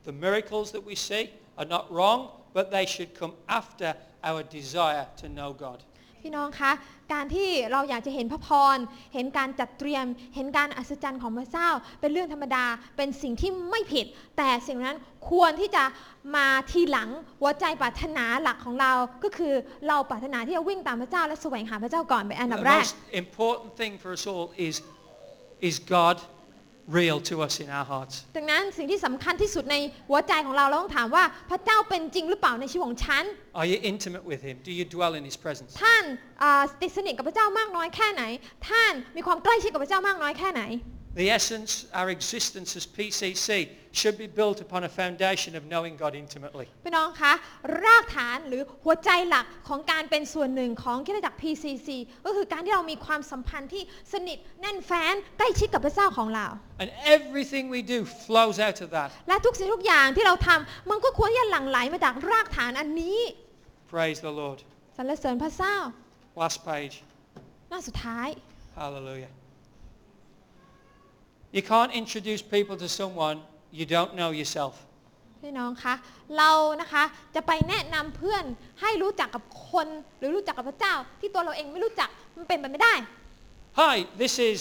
[0.08, 1.24] the miracles that we see
[1.60, 2.20] are not wrong,
[2.56, 3.88] but they should come after
[4.28, 5.78] our desire to know God.
[6.24, 6.72] พี่น้องคะ
[7.12, 8.78] การที่เราอยากจะเห็นพระพร
[9.14, 10.04] เห็นการจัดเตรียม
[10.34, 11.68] เห็นการอัศจรรย์ของพระเจ้า
[12.00, 12.64] เป็นเรื่องธรรมดา
[12.96, 14.06] เป็นสิ่งที่ไม่ผิด
[14.36, 14.98] แต่สิ่งนั้น
[15.30, 15.84] ควรที่จะ
[16.36, 17.08] มาทีหลัง
[17.40, 18.92] หัวใจปรารถนาหลักของเรา
[19.24, 19.54] ก็คือ
[19.88, 24.74] เราปรารถนาที่จะวิ่งตามพระเจ้าและแสวงหาพระเจ้าก่อนเป็นอันดับ The most important thing for us all is,
[25.68, 26.16] is God
[26.88, 28.14] real to us in our hearts?
[28.36, 29.76] ดังนั้นสิ่งที่สำคัญที่สุดใน
[30.10, 33.24] หัวใจของเราเราต้องถามว่าพระเจ้าเป็นจริงหรือเปล่าในชีวิตของฉัน
[33.60, 34.56] Are you intimate with him?
[34.68, 35.70] Do you dwell in his presence?
[35.82, 36.04] ท่าน
[36.42, 38.22] อ่าติดสนิทกับพระเจ้ามากน้อยแค่ไหน
[38.68, 40.62] ท่านมีความใกล้ชิดกับพระเจ้ามากน้อยแค่ไหน
[41.16, 46.14] The essence, our existence as PCC should be built upon a foundation of knowing God
[46.22, 46.66] intimately.
[46.84, 47.32] พี่น้องคะ
[47.84, 51.88] รากฐานหรือหัวใจหลักของการเป็นส่วนหนึ่งของคริสตจักร PCC
[52.26, 56.46] ก็คือการที่เรามีความสัมพันธ์ที่สนิทแน่นแฟ้นใกล้ชิดกับพระเจ้าของเรา
[56.82, 59.08] And everything we do flows out of that.
[59.28, 63.18] และทุกสิ่งทุกอย่างที่เราทำมันก็ควรที่จะหลั่งไหลมาจากรากฐานอันนี้
[63.94, 64.58] Praise the Lord.
[64.96, 65.76] สรรเสริญพระเจ้า
[66.42, 66.94] Last page.
[67.68, 68.28] หน้าสุดท้าย
[68.80, 69.32] Hallelujah.
[71.56, 73.36] You can't introduce people to someone
[73.78, 74.74] you don't know yourself.
[75.42, 75.94] พี่น้องคะ
[76.38, 76.50] เรา
[76.80, 77.02] นะคะ
[77.34, 78.44] จะไปแนะนำเพื่อน
[78.80, 79.86] ให้รู้จักกับคน
[80.18, 82.94] หรือรู้จักกับพระเจ้า ที่ตัวเราเองไม่รู้จักมันเป็นไปไม่ได้
[83.82, 84.58] Hi, this is,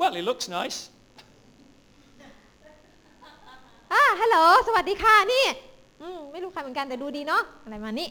[0.00, 0.78] well, it looks nice.
[3.92, 5.46] อ่าฮัลโหลสวัสดีค่ะนี่
[6.02, 8.08] อืมไม่รู้ใครเหมือนกันแต่ดูดีเนาะอะไรมานี่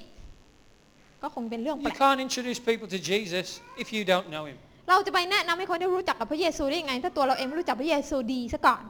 [1.22, 3.48] ก็คงเป็นเรื่องแป You ลก can't introduce people to Jesus
[3.84, 4.58] if you don't know him.
[4.90, 8.84] เราจะไปแนะนำให้คนได้รู้จักกับพระเยซูได้ยังไง ถ้าตัวเราเองไม่รู้จักพระเยซูดีซะก่อน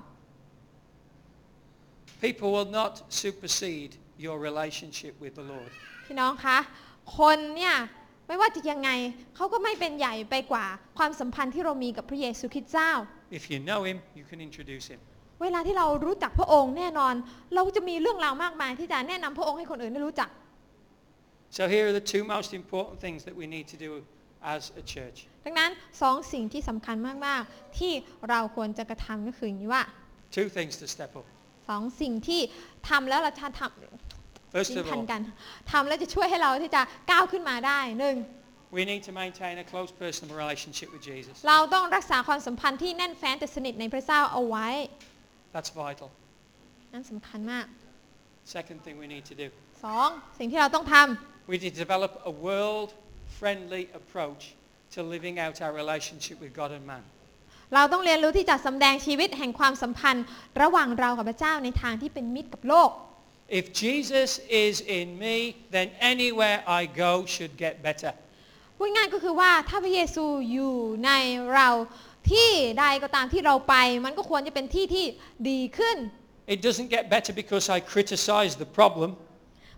[2.25, 2.93] People will not
[3.23, 3.91] supersede
[4.25, 5.71] your relationship with the Lord.
[6.05, 6.57] พี่น้องคะ
[7.17, 7.75] คนเนี่ย
[8.27, 8.89] ไม่ว่าจะยังไง
[9.35, 10.65] เขาก็ไม่เป็นใหญ่ไปกว่า
[10.97, 12.91] ความสัมพันธ์ที่เรามีกับพระเยซูคริสต์เจ้า
[13.39, 14.99] If you know him, you can introduce him.
[15.43, 17.13] เวลาที่เรารู้จักพระองค์แน่นอน
[17.55, 20.29] เราจะมีเรื่องราวมากมายที่จะแนะนำพระองค์ให้คนอื่นได้รู้จัก
[21.57, 23.91] So here are the two most important things that we need to do
[24.55, 25.17] as a church.
[25.47, 26.95] ดังนั้นสองสิ่งที่สำคัญ
[27.25, 27.91] มาก ๆ ที่
[28.29, 29.83] เราควรจะกระทำก็คืออย่างนี้ว่า
[30.37, 31.25] Two things to step up.
[31.69, 32.41] สองสิ่งที่
[32.89, 35.21] ทำแล้วเราจะทำ First ยิ่ง of ทัน all, กัน
[35.71, 36.81] ทำแล้วจะช่วยให้เราที่จะ
[37.11, 38.15] ก้าวขึ้นมาได้หนึ่ง
[38.77, 41.35] we need to maintain a close personal relationship with Jesus.
[41.49, 44.67] เราต้องรักษาความสัมพันธ์ที่แน่นแฟ้นแต่สนิทในพระเจ้าเอาไว้
[45.55, 46.07] That's vital.
[46.93, 47.65] นั่นสำคัญมาก
[48.57, 49.47] Second thing we need to do.
[49.85, 50.95] สองสิ่งที่เราต้องท
[51.51, 54.43] We need to develop a world-friendly approach
[54.94, 57.04] to living out our relationship with God and man.
[57.08, 60.24] ำเราต้องเรียนรู้ที่จะสำแดงชีวิตแห่งความสัมพันธ์
[60.62, 62.90] ระหว่างเรากับพระเจ้าในทางที่เป็นมิตรกับโลก
[63.60, 64.30] If Jesus
[64.64, 65.36] is in me,
[65.74, 68.12] then anywhere I go should get better.
[68.76, 71.10] พูดง่ายก็คือว่าถ้าพระเยซูอยู่ใน
[71.54, 71.68] เรา
[72.30, 72.50] ที่
[72.80, 73.74] ใดก็ตามที่เราไป
[74.04, 75.04] มันก็ควรจะเป็นที่ที่
[75.50, 75.96] ดีขึ้น
[76.54, 79.10] It doesn't get better because I criticize the problem.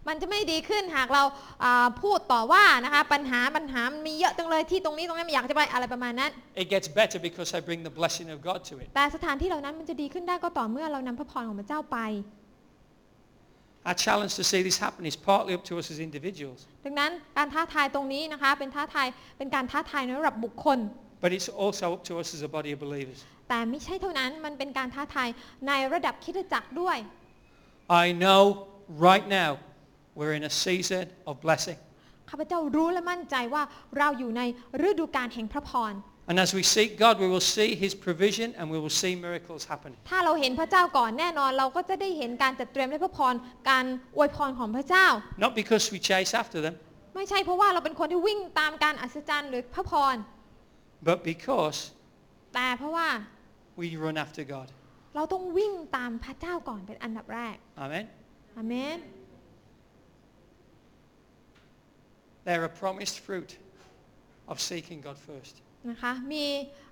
[0.07, 1.23] มันจะไม่ดีขึ้นหากเรา
[1.63, 6.31] อ่าพูดต่อว่านะคะปัญหาปัญหามันมีเยอะจังเลยที่ตรงนี้ตรงนี้ไม่อยากจะไปอะไรประมาณนั้น
[6.61, 8.87] It gets better because I bring the blessing of God to it.
[8.95, 11.99] แต่สถานที่เหล่านั้นมันจะดีขึ้นได้ก็ต่อเมื่อเรานำพระพรของพระเจ้าไป
[13.89, 20.79] Our challenge to see this happen is partly up to us as individuals, ดังนั้นการท้าทายตรงนี้นะคะเป็นท้าทายเป็นการท้าทายในระดับบุคคล
[21.23, 23.19] but it's also up to us as a body of believers.
[23.49, 25.29] แต่ไม่ใช่เท่านั้นมันเป็นการท้าทาย
[25.67, 26.97] ในระดับคริดจักรด้วย
[28.03, 28.41] I know
[29.09, 29.49] right now
[30.19, 31.79] we're in a season of blessing.
[32.29, 33.63] ข้าพเจ้ารู้และมั่นใจว่า
[33.97, 34.41] เราอยู่ใน
[34.87, 35.93] ฤดูกาลแห่งพระพร
[36.29, 39.61] And as we seek God, we will see his provision and we will see miracles
[39.71, 39.91] happen.
[40.09, 43.33] ถ้าเราเห็นพระเจ้าก่อนแน่นอนเราก็จะได้เห็นการจัดเตรียมและพระพร
[43.69, 45.05] การอวยพรของพระเจ้า
[45.43, 46.75] Not because we chase after them,
[47.15, 50.15] ไม่ใช่เพราะว่าเราเป็นคนที่วิ่งตามการอัศจรรย์หรือพระพร
[51.07, 51.77] but because
[52.53, 53.07] แต่เพราะว่า
[53.79, 54.67] we run after God.
[55.15, 58.05] เราต้องวิ่งตามพระเจ้าก่อนเป็นอันดับแรก Amen.
[58.57, 58.97] อาเมน
[62.49, 63.51] They're a promised fruit
[64.47, 65.55] of seeking God first.
[65.89, 66.45] นะคะมี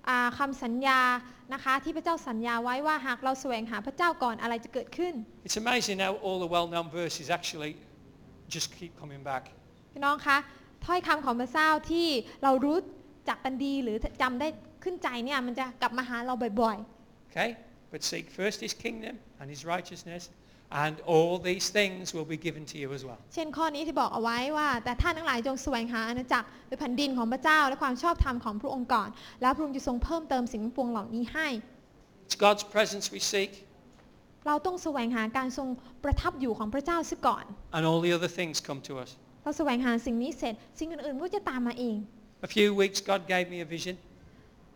[0.08, 1.00] อ่าคำสัญญา
[1.54, 5.14] นะคะที่พระเจ้าสัญญาไว้ว่าหากเราแสวงหาพระเจ้าก่อนอะไรจะเกิดขึ้น
[5.46, 7.72] It's amazing how all the well-known verses actually
[8.54, 9.44] just keep coming back.
[9.92, 10.38] พี่น้องคะ
[10.86, 12.08] ถ้อยคำของพระเจ้าที่
[12.42, 12.78] เรารู้
[13.28, 14.48] จักกันดีหรือจำได้
[14.84, 16.76] ขึ้นใจเนี่ยมันจะกลับมาหาเราบ่อย
[17.28, 17.50] Okay?
[17.92, 20.22] But seek first his kingdom and his righteousness
[20.70, 23.20] and all these things will be given to you as well.
[23.26, 29.08] ๆเช่นข้อนี้ที่บอกเอาไว้ว่า แต่ท่านทั้งหลายจงแสวงหาอาณาจักรหรือแผ่นดินของพระเจ้า และความชอบธรรมของพระองค์ก่อน
[29.42, 31.48] แล้วพระองค์จะทรงเพิ่มเติมสิ่งปวงเหล่านี้ให้
[32.24, 33.52] It's God's presence we seek,
[34.46, 35.68] เราต้องแสวงหาการทรง
[36.04, 37.44] ประทับอยู่ของพระเจ้าซะก่อน
[37.76, 39.10] and all the other things come to us.
[39.42, 41.96] เราแสวงหาสิ่งนี้เสร็จ สิ่งอื่นๆก็จะตามมาเอง
[42.46, 43.94] A few weeks, God gave me a vision.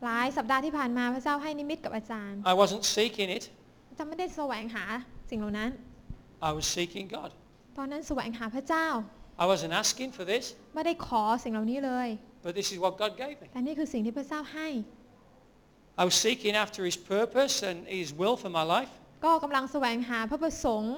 [0.05, 4.85] หลายสัปดาห์ที่ผ่านมาพระเจ้าให้นิมิตกับอาจารย์ I wasn't seeking it, อาจารย์ไม่ได้แสวงหา
[5.31, 5.71] สิ่งเหล่านั้น
[6.49, 7.31] I was seeking God.
[7.79, 8.87] ตอนนั้นแสวงหาพระเจ้า
[9.43, 10.45] I wasn't asking for this,
[10.75, 12.09] ไม่ได้ขอสิ่งเหล่านี้เลย
[12.45, 13.47] but this is what God gave me.
[13.53, 14.69] แต่นี่คือสิ่งที่พระเจ้าให้
[16.01, 18.93] I was seeking after His purpose and His will for my life.
[19.25, 20.97] ก็กำลังแสวงหาพระประสงค์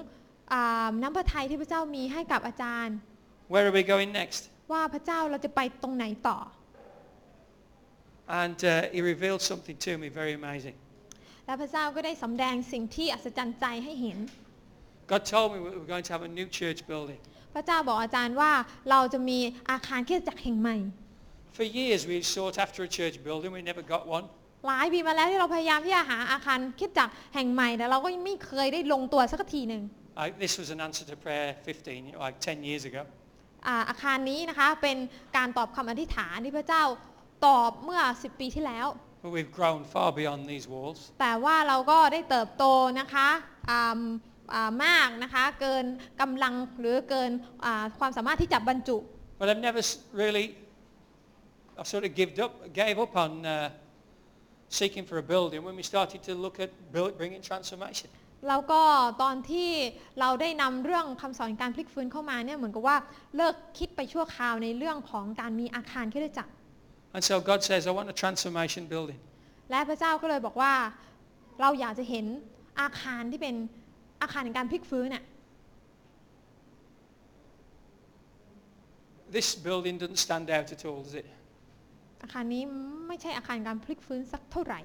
[0.53, 2.95] อ่าน้ำพระทัยที่พระเจ้ามีให้กับอาจารย์
[3.53, 4.41] Where are we going next?
[4.71, 6.37] ว่าพระเจ้าเราจะไปตรงไหนต่อ
[8.41, 10.75] And uh, He revealed something to me very amazing.
[11.45, 14.17] และพระเจ้าก็ได้สำแดงสิ่งที่อัศจรรย์ใจให้เห็น
[15.11, 17.21] God told me we were going to have a new church building.
[17.55, 18.51] พระเจ้าบอกอาจารย์ว่า
[18.89, 19.39] เราจะมี
[19.71, 20.77] อาคารคริสตจักรแห่งใหม่
[21.57, 24.25] For years we sought after a church building, we never got one.
[24.67, 29.83] หลายปีมาแล้วที่เราพยายามที่จะหาอาคารคริสตจักรแห่งใหม่แต่เราก็ไม่เคยได้ลงตัวสักทีหนึ่ง
[30.23, 33.01] I, this was an answer to prayer 15, you know, like 10 years ago.
[33.67, 34.97] อ่าอาคารนี้นะคะเป็น
[35.37, 36.83] การตอบคำอธิษฐานที่พระเจ้า
[37.47, 38.87] ตอบเมื่อ 10 ปีที่แล้ว
[39.25, 40.99] But we've grown far beyond these walls.
[41.21, 42.65] แต่ว่าเราก็ได้เติบโต
[42.99, 43.29] นะคะ
[43.69, 44.01] อ่า
[44.53, 45.85] อ่ามากนะคะ เกิน
[46.21, 47.31] กำลังหรือเกิน
[47.65, 48.97] อ่าความสามารถที่จะบรรจุ
[49.39, 50.45] But I've never s- really,
[51.81, 53.69] I sort of gave up, gave up on uh,
[54.79, 58.09] seeking for a building when we started to look at build, bringing transformation.
[58.47, 58.81] แล้วก็
[59.21, 59.71] ตอนที่
[60.19, 62.97] เราได้นำเรื่องคำสอนการพลิกฟื้นเข้ามาเนี่ยเหมือนกับว่า
[63.35, 66.51] เลิกคิดไปชั่วคราวในเรื่องของการมีอาคารคริสตจักร
[67.15, 69.19] And so God says, I want a transformation building.
[69.71, 70.73] และพระเจ้าก็เลยบอกว่า
[71.61, 72.25] เราอยากจะเห็น
[72.81, 73.55] อาคารที่เป็น
[74.21, 75.23] อาคารในการพลิกฟื้นน่ะ
[79.37, 81.27] This building doesn't stand out at all, does it?
[82.23, 82.63] อาคารนี้
[83.07, 84.81] ไม่ใช่อาคารการพลิกฟื้นสักเท่าไหร่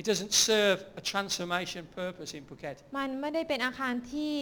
[0.00, 2.76] It doesn't serve a transformation purpose in Phuket.
[2.98, 4.34] มันไม่ได้เป็นอาคารที่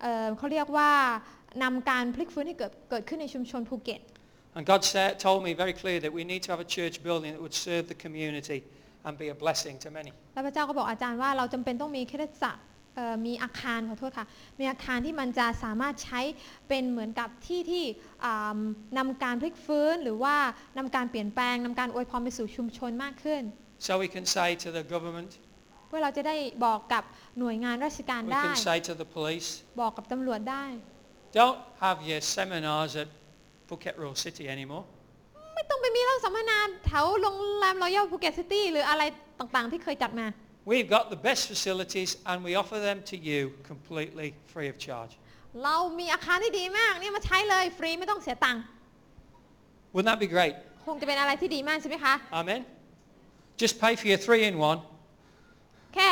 [0.00, 0.92] เอ่อเขาเรียกว่า
[1.62, 4.00] นำการพลิกฟื้นให้เกิดเกิดขึ้นในชุมชนภูเก็ต
[4.58, 7.30] And God said, told me very clear that we need to have a church building
[7.34, 8.64] that would serve the community
[9.04, 10.12] and be a blessing to many.
[10.34, 12.60] แล้วพระเจ้าก็บอกอาจารย์ว่าเราจำเป็นต้องมีคริสตจักร
[12.96, 14.26] เอ่อมีอาคารขอโทษค่ะ
[14.60, 16.20] มีอาคารที่มันจะสามารถใช้
[16.68, 17.84] เป็นเหมือนกับที่ที่
[18.24, 18.58] อ่า
[18.98, 20.36] นำการพลิกฟื้นหรือว่า
[20.78, 23.42] นำการเปลี่ยนแปลงนำการอวยพรไปสู่ชุมชนมากขึ้น
[23.86, 25.30] So we can say to the government,
[25.88, 26.36] เพื่อเราจะได้
[26.66, 27.02] บอกกับ
[27.38, 29.48] หน่วยงานราชการ we ได้ can say to the police,
[29.80, 30.64] บอกกับตำรวจได้
[31.38, 33.08] don't have your seminars at
[33.69, 34.85] Phuket Royal City anymore.
[35.55, 39.03] ไม่ต้องไปมีเรื่องสัมมนาแถวโรงแรมรอยัลภูเก็ตซิตี้หรืออะไร
[39.39, 40.27] ต่างๆ ที่เคยจัดมา
[40.71, 43.39] We've got the best facilities and we offer them to you
[43.71, 45.13] completely free of charge.
[45.63, 48.63] เรามีอาคารที่ดีมากนี่มาใช้เลยฟรีไม่ต้องเสียตังค์
[49.93, 50.55] Wouldn't that be great?
[50.85, 52.61] คงจะเป็นอะไรที่ดีมากใช่ไหมคะ Amen?
[53.61, 54.79] Just pay for your three in one,
[55.95, 56.11] แค่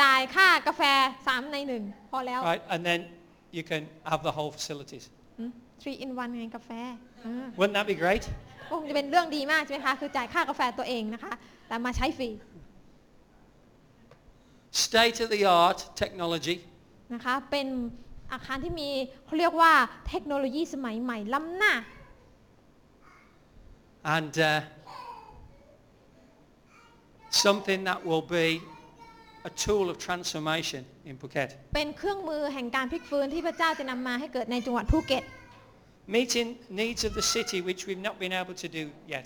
[0.00, 0.82] จ่ายค่ากาแฟ
[1.20, 2.64] 3 ใน 1 พอแล้ว right?
[2.74, 3.00] And then
[3.56, 5.04] you can have the whole facilities.
[5.79, 6.69] อืม three in one ไงกาแฟ
[7.25, 8.23] อ่า Wouldn't that be great?
[8.71, 11.33] คงจะเป็นเรื่องดีมากใช่ไหมคะ คือจ่ายค่ากาแฟตัวเองนะคะ
[11.67, 12.29] แต่มาใช้ฟรี
[14.85, 16.55] State of the art technology
[17.13, 17.67] นะคะ เป็น
[18.33, 18.89] อาคารที่มี
[19.25, 19.73] เขาเรียกว่า
[20.09, 21.73] เทคโนโลยีสมัยใหม่ล้ำหน้า
[24.15, 24.61] and uh,
[27.45, 28.47] something that will be
[29.49, 31.49] a tool of transformation in Phuket.
[31.75, 35.23] เป็นเครื่องมือแห่งการพลิกฟื้นที่พระเจ้าจะนำมาให้เกิดในจังหวัดภูเก็ต
[36.17, 36.47] Meeting
[36.81, 38.83] needs of the city which we've not been able to do
[39.13, 39.25] yet.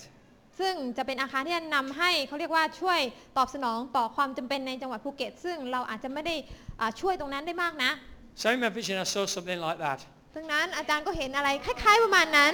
[0.60, 3.00] ซึ่งจะเป็นอาคารที่จะนำให้เขาเรียกว่าช่วย
[3.36, 6.34] ตอบสนองต่อความจำเป็นในจังหวัดภูเก็ต ซึ่งเราอาจจะไม่ได้
[6.80, 7.90] อ่าช่วยตรงนั้นได้มากนะ
[8.40, 9.98] So in my vision I saw something like that.
[10.36, 12.52] ดังนั้นอาจารย์ก็เห็นอะไรคล้าย ๆประมาณนั้น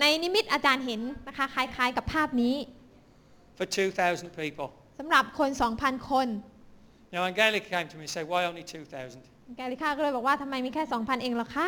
[0.00, 2.54] ในนิมิตอาจารย์เห็นนะคะคล้ายๆกับภาพนี้
[3.58, 3.66] for
[4.02, 4.68] 2,000 people.
[4.98, 5.50] สำหรับคน
[5.80, 6.28] 2,000 คน
[7.14, 9.56] Now Angelica came to me and said, why only 2,000?
[9.56, 11.66] แกลิค่าก็เลยบอกว่าทำไมมีแค่ 2,000 เองเหรอคะ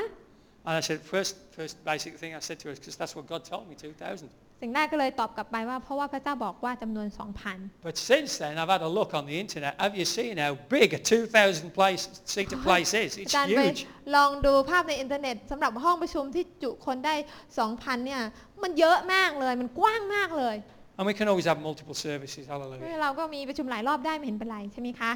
[0.67, 3.25] And I said, first, first basic thing I said to her is because that's what
[3.33, 4.29] God told me, 2,000.
[4.61, 7.07] สิ่งแรกก็เลยตอบกลับไปว่า เพราะว่าพระเจ้าบอกว่าจำนวน
[7.47, 9.71] 2,000 But since then, I've had a look on the internet.
[9.83, 13.11] Have you seen how big a 2,000 place, seater place is?
[13.17, 13.81] อา It's จารย์ไป huge.
[14.15, 17.15] ลองดูภาพในอินเทอร์เน็ตสำหรับห้องประชุมที่จุคนได้
[17.59, 18.21] 2,000 เนี่ย
[18.63, 20.55] มันเยอะมากเลย มันกว้างมากเลย
[20.97, 22.43] And we can always have multiple services.
[22.51, 22.97] Hallelujah.
[23.03, 25.11] เราก็มีประชุมหลายรอบได้ไม่เห็นเป็นไรใช่ไหมคะ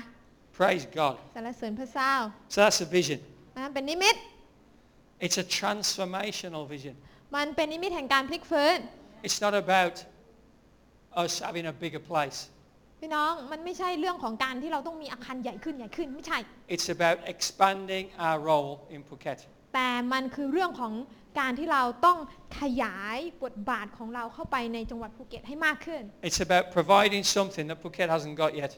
[0.60, 1.16] Praise God.
[1.36, 2.14] สรรเสริญพระเจ้า
[2.54, 3.20] So that's a vision.
[3.66, 4.16] มันเป็นนิมิต
[5.21, 6.95] It's a transformational vision.
[7.37, 8.79] มันเป็นนิมิตแห่งการพลิกฟื้น
[9.27, 9.95] It's not about
[11.23, 12.39] us having a bigger place.
[13.01, 16.39] พี่น้องมันไม่ใช่เรื่องของการที่เราต้องมีอาคารใหญ่ขึ้นใหญ่ขึ้นไม่ใช่
[16.75, 19.39] It's about expanding our role in Phuket.
[19.75, 20.93] แต่มันคือเรื่องของ
[21.41, 22.19] การที่เราต้อง
[22.61, 28.73] ขยายบทบาทของเราเข้าไปในจังหวัดภูเก็ตให้มากขึ้น It's about providing something that Phuket hasn't got yet.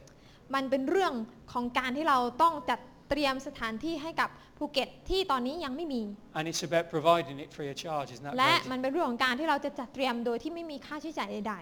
[0.54, 1.12] มันเป็นเรื่อง
[1.52, 2.80] ของการที่เราต้องจัด
[3.10, 6.02] เตรียมสถานที่ให้กับ ภูเก็ตที่ตอนนี้ยังไม่มี
[6.38, 8.70] And it's about providing it free of charge, isn't that และ right?
[8.70, 11.56] มันเป็นเรื่องของการที่เราจะจัดเตรียมโดยที่ไม่มีค่าใช้จ่ายใด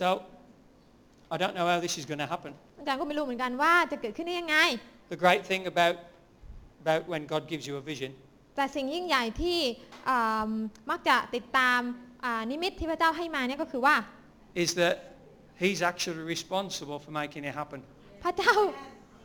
[0.00, 0.06] So,
[1.34, 2.52] I don't know how this is going to happen.
[2.66, 4.56] ๆอาจารย์ก็ไม่รู้เหมือนกันว่าจะเกิดขึ้นได้ยังไง
[5.14, 5.96] The great thing about,
[6.82, 8.10] about when God gives you a vision
[8.56, 9.58] แต่สิ่งยิ่งใหญ่ที่
[10.08, 10.50] อ่า
[10.90, 11.80] มักจะติดตาม
[12.24, 13.94] อ่านิมิตที่พระเจ้าให้มาเนี่ยก็คือว่า
[14.64, 14.96] is that
[15.64, 17.80] He's actually responsible for making it happen.
[18.24, 18.54] พระเจ้า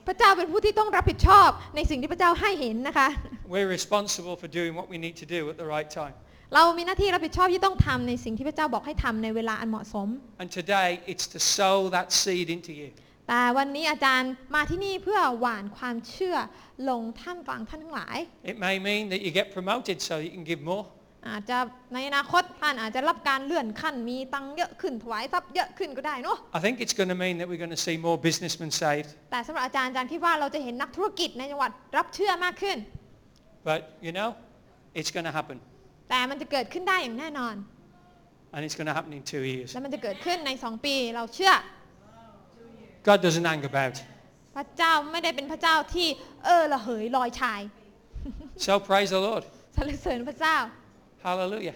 [0.08, 3.08] พระเจ้าเป็นผู้ที่ต้องรับผิดชอบในสิ่งที่พระเจ้าให้เห็นนะคะ
[3.54, 6.16] We're responsible for doing what we need to do at the right time.
[6.56, 10.08] เรามีหน้าที่รับผิดชอบที่ต้องทำในสิ่งที่พระเจ้าบอกให้ทำในเวลาอันเหมาะสม
[10.42, 12.90] And today, it's to sow that seed into you.
[13.30, 16.36] แต่วันนี้อาจารย์มาที่นี่เพื่อหว่านความเชื่อ
[16.90, 18.18] ลงท่ามกลางท่านทั้งหลาย
[18.52, 20.86] It may mean that you get promoted so you can give more.
[21.30, 21.58] อาจจะ
[21.94, 29.10] ในอนาคตท่านอาจจะรับการเลื่อนขั้นมีตังค์เยอะขึ้นถวายทรัพย์เยอะขึ้นก็ได้เนาะ I think it's going to mean that we're going to see more businessmen saved.
[29.32, 32.78] แต่สำหรับอาจารย์อาจารย์คิดว่าเราจะเห็นนักธุรกิจในจังหวัดรับเชื่อมากขึ้น
[33.70, 34.30] But, you know,
[35.00, 35.58] it's going to happen.
[36.10, 37.56] แต่มันจะเกิดขึ้นได้อย่างแน่นอน
[38.54, 39.70] And it's going to happen in two years.
[39.74, 41.54] และมันจะเกิดขึ้นใน2ปีเราเชื่อ
[43.08, 43.96] God doesn't hang about.
[44.56, 46.08] พระเจ้าไม่ได้เป็นพระเจ้าที่
[46.46, 47.62] เออระเหยลอยชาย
[48.68, 49.44] So praise the Lord.
[49.76, 50.58] สรรเสริญพระเจ้า
[51.28, 51.76] Hallelujah.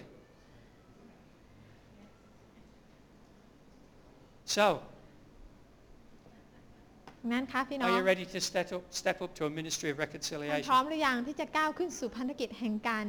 [4.56, 4.66] So,
[7.32, 10.68] งั้นคะพี่น้อง are you ready to step up, step up to a ministry of ท่าน reconciliation?
[10.70, 13.06] พร้อมหรือยังที่จะก้าวขึ้นสู่พันธกิจแห่งการ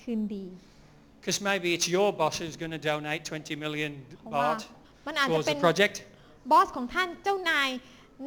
[0.00, 0.46] คืนดี
[1.18, 4.60] Because maybe it's your boss who's going to donate 20 million เพราะว่า baht
[5.06, 5.94] มันอาจจะ towards เป็ the น project.
[6.50, 7.68] บอสของท่านเจ้านาย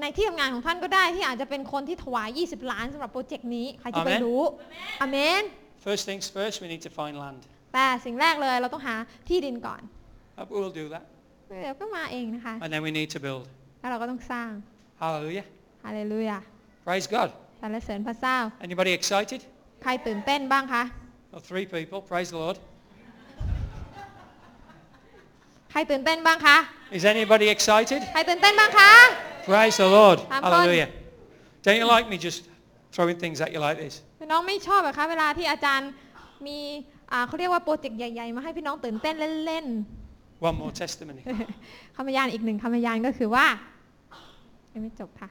[0.01, 4.43] ในที่ทำงานของท่านก็ได้ที่อาจจะเป็นคนที่ถวาย 20 ล้านสำหรับโปรเจกต์นี้ ใครจะไปอาเมนรู้
[5.01, 5.43] อเมน
[5.86, 7.40] First things first, we need to find land.
[7.74, 8.94] แต่สิ่งแรกเลยเราต้องหา
[9.28, 9.82] ที่ดินก่อน
[10.38, 11.04] Uh, We'll do that.
[11.62, 13.42] เดี๋ยวก็มาเองนะคะ And then we need to build.
[13.80, 14.50] แล้วเราก็ต้องสร้าง
[15.02, 15.46] Hallelujah.
[15.84, 16.38] ฮาเลลูยา
[16.86, 17.28] Praise God.
[17.60, 18.36] สรรเสริญพระเจ้า
[18.66, 19.40] Anybody excited?
[19.82, 20.82] ใครตื่นเต้นบ้างคะ
[21.32, 21.98] Well, three people.
[22.12, 22.58] Praise the Lord.
[25.70, 26.56] ใครตื่นเต้นบ้างคะ
[26.98, 28.00] Is anybody excited?
[28.12, 28.92] ใครตื่นเต้นบ้างคะ
[29.50, 30.18] Praise the Lord.
[30.32, 30.52] Have fun.
[30.52, 30.88] Hallelujah.
[31.64, 32.40] Don't you like me just
[32.94, 33.94] throwing things at you like this?
[34.29, 35.89] พี่น้องไม่ชอบเหรอคะ เวลาที่อาจารย์
[36.47, 36.59] มี
[37.11, 39.15] อ่าเขาเรียกว่าโปรเจกต์ใหญ่ ๆ มาให้พี่น้องตื่นเต้น
[39.45, 39.65] เล่น
[40.49, 41.21] One more testimony.
[41.59, 43.45] ๆคำพยานอีกหนึ่งคำพยานก็คือว่า
[44.73, 45.29] ยังไม่จบค่ะ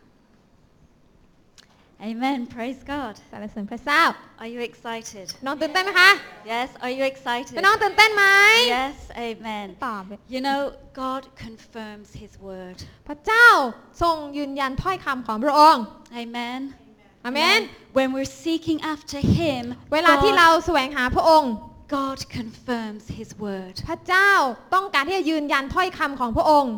[2.11, 2.39] Amen.
[2.55, 3.15] Praise God.
[3.31, 4.03] สรรเสริญพระเจ้า
[4.43, 5.27] Are you excited?
[5.47, 6.11] น้องตื่นเต้นไหมคะ
[6.53, 6.69] Yes.
[6.85, 7.55] Are you excited?
[7.57, 8.25] พี่น้องตื่นเต้นไหม
[8.79, 8.97] Yes.
[9.29, 9.67] Amen.
[9.87, 10.03] ตอบ
[10.35, 10.61] You know,
[11.03, 12.79] God confirms His word.
[13.09, 13.47] พระเจ้า
[14.03, 15.83] ทรงยืนยันถ้อยคำของพระองค์
[16.23, 16.61] Amen.
[17.26, 17.60] อาเมน
[17.98, 19.64] When we're seeking after Him,
[19.94, 21.54] เวลาที่ God, เราแสวงหาพระองค์
[21.98, 23.76] God confirms His word.
[23.90, 24.32] พระเจ้า
[24.74, 26.76] ต้องการที่จะยืนยันถ้อยคำของพระองค์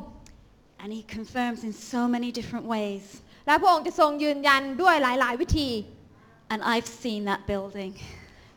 [0.81, 3.05] And He confirms in so many different ways.
[3.47, 5.69] และพระองค์จะทรงยืนยันด้วยหลาย ๆ วิธี
[6.51, 7.93] And I've seen that building.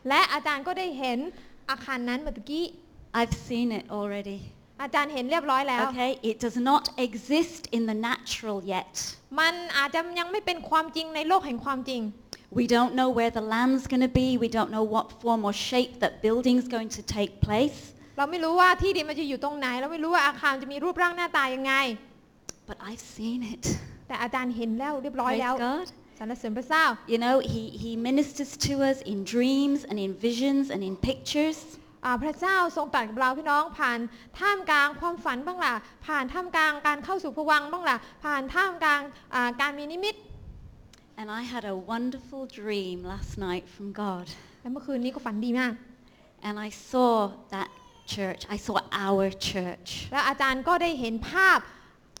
[0.09, 1.19] และอาจารย์ก็ได้เห็น
[1.69, 2.65] อาคารนั้นเมื่อกี้
[3.19, 4.39] I've seen it already.
[4.83, 6.11] อาจารย์เห็นเรียบร้อยแล้ว Okay?
[6.29, 8.93] It does not exist in the natural yet.
[9.39, 12.01] มันอาจจะยังไม่เป็นความจริงในโลกแห่งความจริง
[12.59, 14.27] We don't know where the land's going to be.
[14.45, 17.79] We don't know what form or shape that building's going to take place.
[18.17, 21.73] เราไม่รู้ว่าที่ดินมันจะอยู่ตรงไหน เราไม่รู้ว่าอาคารจะมีรูปร่างหน้าตายังไง
[22.69, 23.63] But I've seen it.
[24.07, 25.87] แต่อาจารย์เห็นแล้วเรียบร้อย Praise แล้ว God.
[26.19, 30.93] สรรเสริญพระเจ้า You know, he, he ministers to us in dreams and in visions and in
[31.09, 31.57] pictures.
[32.04, 33.98] อ่าพระเจ้าทรงตรัสกับเราพี่น้องผ่าน
[34.38, 35.74] ท่ามกลางความฝันบ้างล่ะ
[36.06, 39.00] ผ่านท่ามกลางการเข้าสู่ภวังค์บ้างล่ะผ่านท่ามกลาง
[39.34, 40.16] อ่าการมีนิมิต
[41.20, 44.26] And I had a wonderful dream last night from God.
[44.60, 45.72] และเมื่อคืนนี้ก็ฝันดีมาก
[46.46, 47.14] And I saw
[47.54, 47.68] that
[48.14, 48.42] church.
[48.54, 48.76] I saw
[49.06, 49.90] our church.
[50.12, 51.58] และอาจารย์ก็ได้เห็นภาพ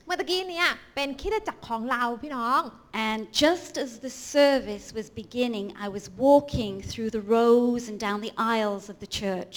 [0.04, 2.60] เมื่อตะกี้เนี้เป็นคริดจักรของเราพี่น้อง
[3.08, 8.18] And just as the service was beginning, I was walking through the rows and down
[8.26, 9.56] the aisles of the church.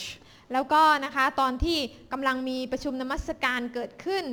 [0.54, 1.80] แล้วก็นะคะตอนที่
[2.12, 4.26] กำลังมีประชุมนมัสการเกิดขึ้น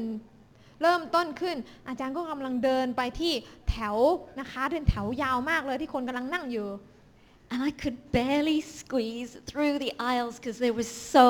[0.83, 1.57] เริ่มต้นขึ้น
[1.89, 3.33] อาจารย์ก็กำลังเดินไปที่
[3.71, 3.97] แถว
[4.41, 6.69] นะคะเดินแถวยาวมากเลยที่คนกำลังนั่งอยู่
[7.54, 11.28] And I could barely squeeze through the aisles because there were so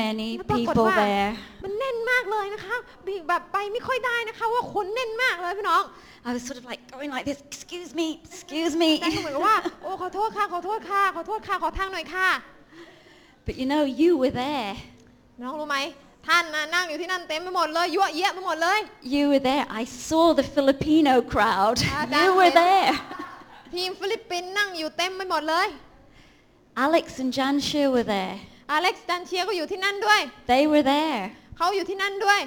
[0.00, 1.30] many แล้วปรากฏ people ว่า there.
[1.64, 2.76] มันแน่นมากเลยนะคะ
[3.06, 5.82] บีบแบบไปไม่ค่อยได้นะคะว่าคนแน่นมากเลยพี่น้อง
[6.28, 8.90] I was sort of like going like this, excuse me, excuse me.
[9.02, 12.28] แต่ก็เหมือนกับว่า โอ้ขอโทษค่ะขอโทษค่ะขอโทษค่ะขอทางหน่อยค่ะ
[13.46, 14.72] But you know, you were there.
[15.42, 15.78] น้องรู้ไหม
[16.26, 18.78] ท่านน่ะนั่งอยู่ที่นั่นเต็มไปหมดเลยยั่วเยะไปหมดเลย
[19.14, 19.64] You were there.
[19.80, 21.76] I saw the Filipino crowd.
[21.84, 22.62] Ah, you that's were it.
[22.64, 22.92] there.
[23.74, 25.68] ทีมฟิลิปปินส์นั่งอยู่เต็มไปหมดเลย
[26.86, 28.36] Alex and Jansha were there.
[28.72, 30.20] อเล็กซ์ดันเชียก็อยู่ที่นั่นด้วย
[30.52, 31.22] They were there.
[31.56, 32.40] เขาอยู่ที่นั่นด้วย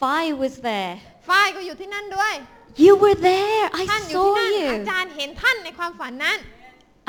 [0.00, 0.92] Phi was there.
[1.28, 2.34] ฝ้ายก็อยู่ที่นั่นด้วย
[2.84, 3.64] You were there.
[3.90, 4.88] ท่าน I อยู่ที่ saw นั่น อา you.
[4.90, 6.38] จารย์เห็นท่านในความฝันนั้น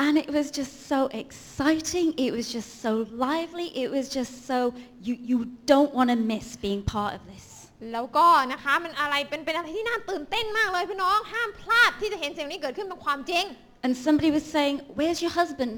[0.05, 2.07] And it was just so exciting.
[2.25, 2.91] It was just so
[3.27, 3.67] lively.
[3.83, 4.73] It was just so,
[5.07, 5.37] you, you
[5.71, 7.45] don't want to miss being part of this.
[7.92, 13.44] แล้วก็นะคะมันอะไรเป็นเป็นอะไรที่น่าตื่นเต้นมากเลยพี่น้องห้ามพลาดที่จะเห็นสิ่งนี้เกิดขึ้นเป็นความจริง
[13.84, 15.74] And somebody was saying, where's your husband?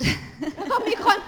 [0.57, 1.18] แล้วก็มีคน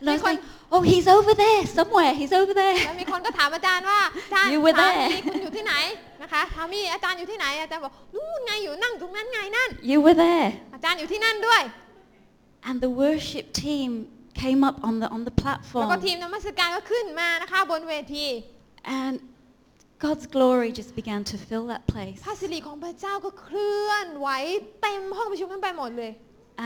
[0.00, 0.40] and I was Because- like,
[0.74, 2.12] oh, he's over there somewhere.
[2.20, 3.00] He's over แล้ว there.
[3.00, 5.74] มีคนก็ถามอาจารย์ว่าอาจารย์ You were สา there มีคุณอยู่ที่ไหน
[6.22, 10.48] นะคะสามีอาจารย์อยู่ที่ไหนอาจารย์บอกนู่นไงอยู่นั่งตรงนั้นไงนั่น You were there.
[10.74, 11.62] อาจารย์อยู่ที่นั่นด้วย
[12.68, 13.88] And the worship team
[14.42, 15.32] came up on the, on the
[15.80, 16.04] แล้วก็ platform.
[16.04, 18.26] ทีมนมัสการก็ขึ้นมานะคะบนเวที
[19.00, 19.14] And
[19.98, 22.18] God's glory just began to fill that place.
[22.24, 24.28] พระสิริของพระเจ้าก็เคลื่อนไหว
[24.82, 26.12] เต็มห้องประชุมนั้นไปหมดเลย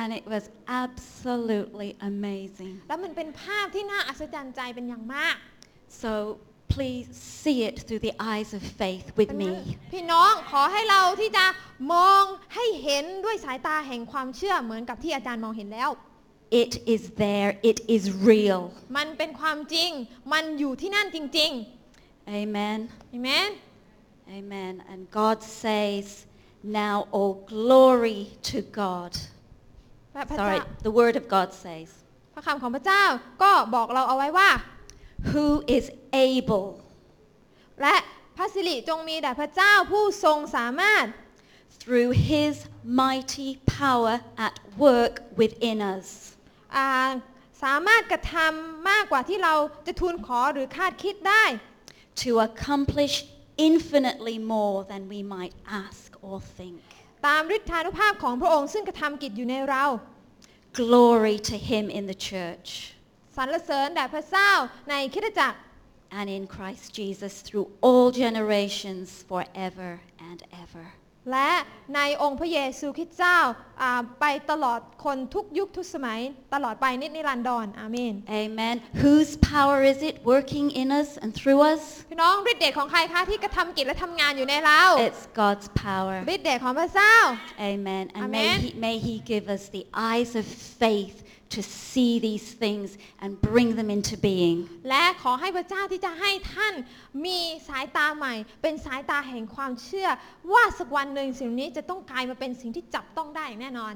[0.01, 0.45] And it was
[0.83, 2.75] absolutely amazing.
[2.89, 5.37] แล้วมันเป็นภาพที่น่าอัศจรรย์ใจเป็นอย่างมาก
[6.03, 6.13] So
[6.75, 7.07] please
[7.43, 9.91] see it through the eyes of faith with ดังนั้น me.
[9.93, 11.47] พี่น้องขอให้เราที่จะ
[11.93, 12.23] มอง
[12.55, 15.91] ให้เห็นด้วยสายตาแห่งความเชื่อเหมือนกับที่อาจารย์มองเห็นแล้ว
[16.63, 17.51] It is there.
[17.71, 18.61] It is real.
[18.97, 19.91] มันเป็นความจริง
[20.33, 21.75] มันอยู่ที่นั่นจริง Amen.
[21.75, 21.78] ๆ
[22.31, 23.31] เห็นไหม
[24.39, 24.83] Amen.
[24.91, 26.27] And God says,
[26.63, 28.21] now all glory
[28.51, 29.13] to God.
[30.15, 31.89] พระพระ Sorry, เจ้า the word of God says,
[32.35, 33.05] พระคำของพระเจ้า
[33.43, 34.51] ก็บอกเราเอาไว้ว่า
[35.31, 35.85] who is
[36.31, 36.69] able
[37.83, 37.97] และ
[38.37, 41.05] พระสิริจงมีแด่พระเจ้าผู้ทรงสามารถ
[41.83, 42.55] through his
[43.03, 44.15] mighty power
[44.47, 44.55] at
[44.85, 46.07] work within us.
[46.77, 46.89] อ่า
[47.65, 49.55] สามารถกระทำมากกว่าที่เรา
[49.87, 51.45] จะทูลขอหรือคาดคิดได้
[52.24, 53.16] to accomplish
[53.58, 56.82] infinitely more than we might ask or think.
[57.28, 59.86] ตามฤทธานุภาพของพระองค์ซึ่งกระทำกิจอยู่ในเรา
[60.82, 62.70] Glory to him in the church
[63.36, 64.52] สรรเสริญแด่พระเจ้า
[64.90, 65.60] ในคริสตจักร
[66.18, 70.86] and in Christ Jesus through all generations forever and ever.
[71.33, 71.51] และ
[71.97, 73.39] ในองค์พระเยซูคริสต์เจ้า
[73.83, 76.21] อ่าไปตลอดคนทุกยุคทุกสมัย
[76.55, 78.15] ตลอดไปนิจนิรันดรอาเมน
[78.45, 78.75] Amen.
[79.05, 81.83] Whose power is it working in us and through us?
[82.11, 86.17] พี่น้องฤทธิ์เดชของใครคะที่กระทำกิจและทำงานอยู่ในเรา It's God's power.
[86.35, 87.15] ฤทธิ์เดชของพระเจ้า
[87.73, 88.05] Amen.
[88.17, 88.33] And Amen.
[88.37, 90.45] May, he, may He give us the eyes of
[90.83, 91.17] faith
[91.57, 92.89] to see these things
[93.23, 94.59] and bring them into being.
[94.89, 96.75] และขอให้พระเจ้าที่จะให้ท่าน
[97.27, 97.39] มี
[97.69, 100.09] สายตาใหม่ เป็นสายตาแห่งความเชื่อ
[100.53, 103.95] ว่าสักวันหนึ่งสิ่งนี้จะต้องกลายมาเป็นสิ่งที่จับต้องได้อย่างแน่นอน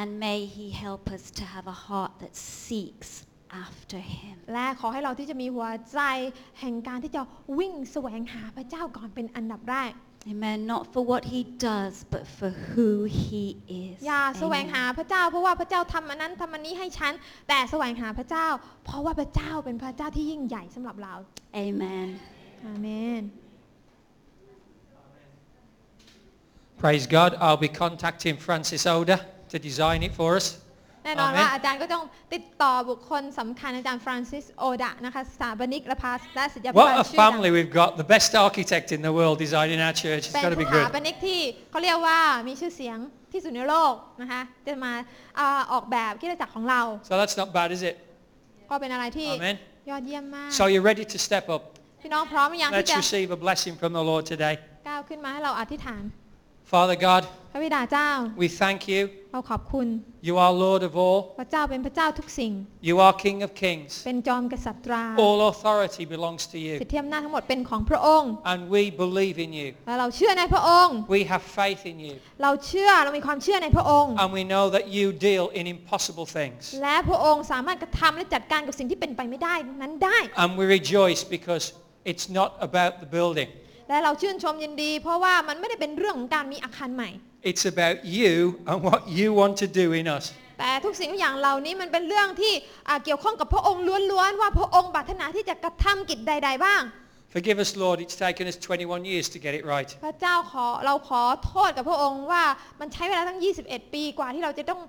[0.00, 2.32] And may He help us to have a heart that
[2.66, 3.10] seeks
[3.66, 4.36] after Him.
[4.52, 6.00] และขอให้เราที่จะมีหัวใจ
[6.60, 7.22] แห่งการที่จะ
[7.58, 9.92] วิ่งแสวงหาพระเจ้าก่อนเป็นอันดับแรก
[10.30, 10.66] Amen.
[10.66, 13.96] Not for what He does, but for who He is.
[14.06, 14.74] อย่าแสวง Amen.
[14.74, 17.12] หาพระเจ้า เพราะว่าพระเจ้าทำอันนั้นทำอันนี้ให้ฉัน
[17.48, 18.46] แต่แสวงหาพระเจ้า
[18.84, 21.14] เพราะว่าพระเจ้าเป็นพระเจ้าที่ยิ่งใหญ่สำหรับเรา
[21.66, 22.08] Amen.
[22.66, 22.88] อาเม
[23.20, 23.22] น
[26.82, 27.30] Praise God.
[27.44, 29.16] I'll be contacting Francis Oda
[29.50, 30.46] to design it for us.
[31.04, 31.38] แน่นอน Amen.
[31.38, 37.90] ว่าอาจารย์ก็ต้องติดต่อบุคคลสำคัญอาจารย์ฟรานซิสโอดะนะคะสถาปนิกและพาสและศิลปิน What a ชื่อดัง family we've got.
[38.02, 40.24] The best architect in the world designing our church.
[40.28, 40.86] It's เป็น got to ส be ถา good.
[40.94, 41.40] ปนิกที่
[41.70, 42.98] เขาเรียกว่ามีชื่อเสียง
[43.32, 44.92] ที่สุดในโลกนะคะจะมา
[45.38, 47.96] อ่าออกแบบคริดจักรของเรา So that's not bad, is it?
[48.70, 49.56] ก็เป็นอะไรที่ Amen.
[49.90, 51.62] ยอดเยี่ยมมาก So you're ready to step up.
[52.02, 54.54] พี่น้องพร้อมหรือยังที่ Let's จะ receive a blessing from the Lord today.
[54.88, 56.02] ก้าวขึ้นมาให้เราอธิษฐาน
[56.73, 57.23] Father God,
[57.53, 58.09] พระบิดาเจ้า
[58.43, 59.01] we thank you.
[59.31, 59.87] เราขอบคุณ
[60.27, 61.19] You are Lord of all.
[61.39, 62.51] พระเจ้าเป็นพระเจ้าทุกสิ่ง
[62.89, 63.91] You are King of kings.
[64.07, 66.75] เป็นจอมกษัตรา All authority belongs to you.
[66.81, 69.69] สิทธิอำนาจทั้งหมดเป็นของพระองค์ And we believe in you.
[69.87, 72.15] และเราเชื่อในพระองค์ We have faith in you.
[72.43, 76.61] เราเชื่อเรามีความเชื่อในพระองค์ And we know that you deal in impossible things.
[76.83, 81.65] และพระองค์สามารถกระทำและจัดการกับสิ่งที่เป็นไปไม่ได้นั้นได้ And we rejoice because
[82.11, 83.49] it's not about the building.
[83.88, 87.10] และเราชื่นชมยินดี เพราะว่ามันไม่ได้เป็นเรื่องของการมีอาคารใหม่
[87.50, 88.34] It's about you
[88.68, 90.24] and what you want to do in us.
[90.58, 92.52] แต่ทุกสิ่งทุกอย่างเหล่านี้มันเป็นเรื่องที่
[92.88, 96.82] อ่าเกี่ยวข้องกับพระองค์ล้วนๆว่าพระองค์ปรารถนาที่จะกระทำกิจใด ๆ บ้าง
[97.34, 97.98] Forgive us, Lord.
[98.04, 99.90] It's taken us 21 years to get it right.
[100.06, 102.42] พระเจ้าขอเราขอโทษกับพระองค์ว่า
[102.80, 104.80] มันใช้เวลาตั้ง 21 ปีกว่าที่เราจะต้อง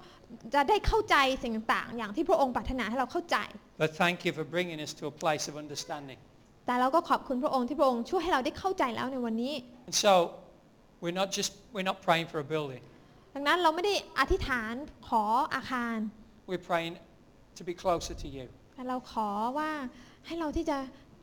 [0.53, 3.37] จะได้เข้าใจสิ่งต่างๆอย่างที่พระองค์ปรารถนาให้เราเข้าใจ
[3.83, 6.19] But thank you for bringing us to a place of understanding.
[6.66, 9.53] แต่เราก็ขอบคุณพระองค์ที่พระองค์ช่วยให้เราได้เข้าใจแล้วในวันนี้
[9.88, 10.14] And so
[11.01, 12.84] we're not just we're not praying for a building.
[13.36, 14.74] ดังนั้นเราไม่ได้อธิษฐาน
[15.07, 15.24] ขอ
[15.55, 15.97] อาคาร
[16.49, 16.93] We're praying
[17.57, 18.45] to be closer to you.
[18.76, 19.72] แต่เราขอว่า
[20.26, 20.78] ให้เราที่จะ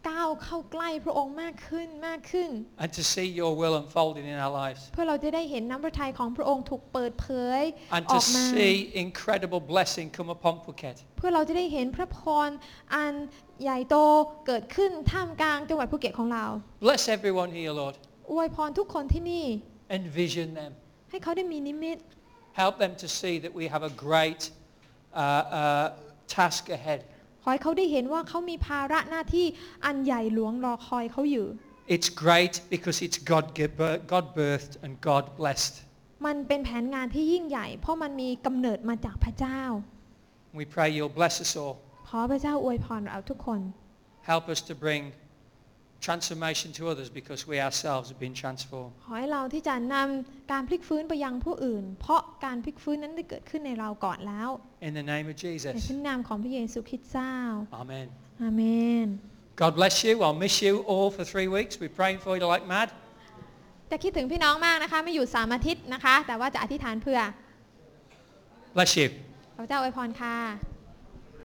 [0.08, 2.50] ก้าวเข้าใกล้พระองค์มากขึ้นมากขึ้น
[2.82, 7.28] and to see your will unfolded in our lives เพื่อเราจะได้เห็นน้ำพระทัยของพระองค์ถูกเปิดเผ
[7.60, 7.62] ย
[7.96, 8.74] and อ to อกมา see
[9.04, 10.96] incredible blessing come upon Phuket.
[11.16, 12.48] เพื่อเราจะได้เห็นพระพร
[12.94, 13.14] อัน
[13.62, 13.96] ใหญ่โต
[14.46, 16.44] เกิดขึ้นท่ามกลางจังหวัดภูเก็ตของเรา
[16.86, 17.94] Bless everyone here, Lord.
[18.30, 19.44] อวยพรทุกคนที่นี่
[19.98, 20.72] Envision them.
[21.10, 21.98] ให้เขาได้มีนิมิต
[22.62, 24.42] Help them to see that we have a great
[25.14, 25.22] uh,
[25.60, 25.86] uh,
[26.36, 27.00] task ahead.
[27.42, 29.46] ขอให้เขาได้เห็นว่าเขามีภาระหน้าที่
[29.84, 31.46] อันใหญ่หลวงรอคอยเขาอยู่
[31.94, 33.44] It's great because it's God,
[34.12, 35.74] God birthed and God blessed.
[36.26, 39.60] มันเป็นแผนงานที่ยิ่งใหญ่ เพราะมันมีกำเนิดมาจากพระเจ้า
[40.60, 41.74] We pray you'll bless us all.
[42.10, 43.60] ขอพระเจ้าอวยพรเราทุกคน
[44.30, 45.02] Help us to bring
[46.06, 48.92] transformation to others because we ourselves have been transformed.
[49.04, 54.48] ขอให้เราที่จะนำการพลิกฟื้นไปยังผู้อื่น เพราะการพลิกฟื้นนั้นได้เกิดขึ้นในเราก่อนแล้ว
[54.88, 55.72] In the name of ใน Jesus.
[55.88, 57.34] พระนามของพระเยซูคริสต์เจ้า
[57.82, 58.06] Amen.
[58.42, 58.62] อาเม
[59.04, 59.08] น
[59.62, 60.14] God bless you.
[60.24, 61.72] I'll miss you all for three weeks.
[61.80, 62.88] We're praying for you like mad.
[63.90, 67.18] จะคิดถึงพี่น้องมากนะคะไม่อยู่สามอาทิตย์นะคะ แต่ว่าจะอธิษฐานเพื่อ
[68.76, 69.08] Bless you.
[69.56, 70.36] พระเจ้าอวยพรค่ะ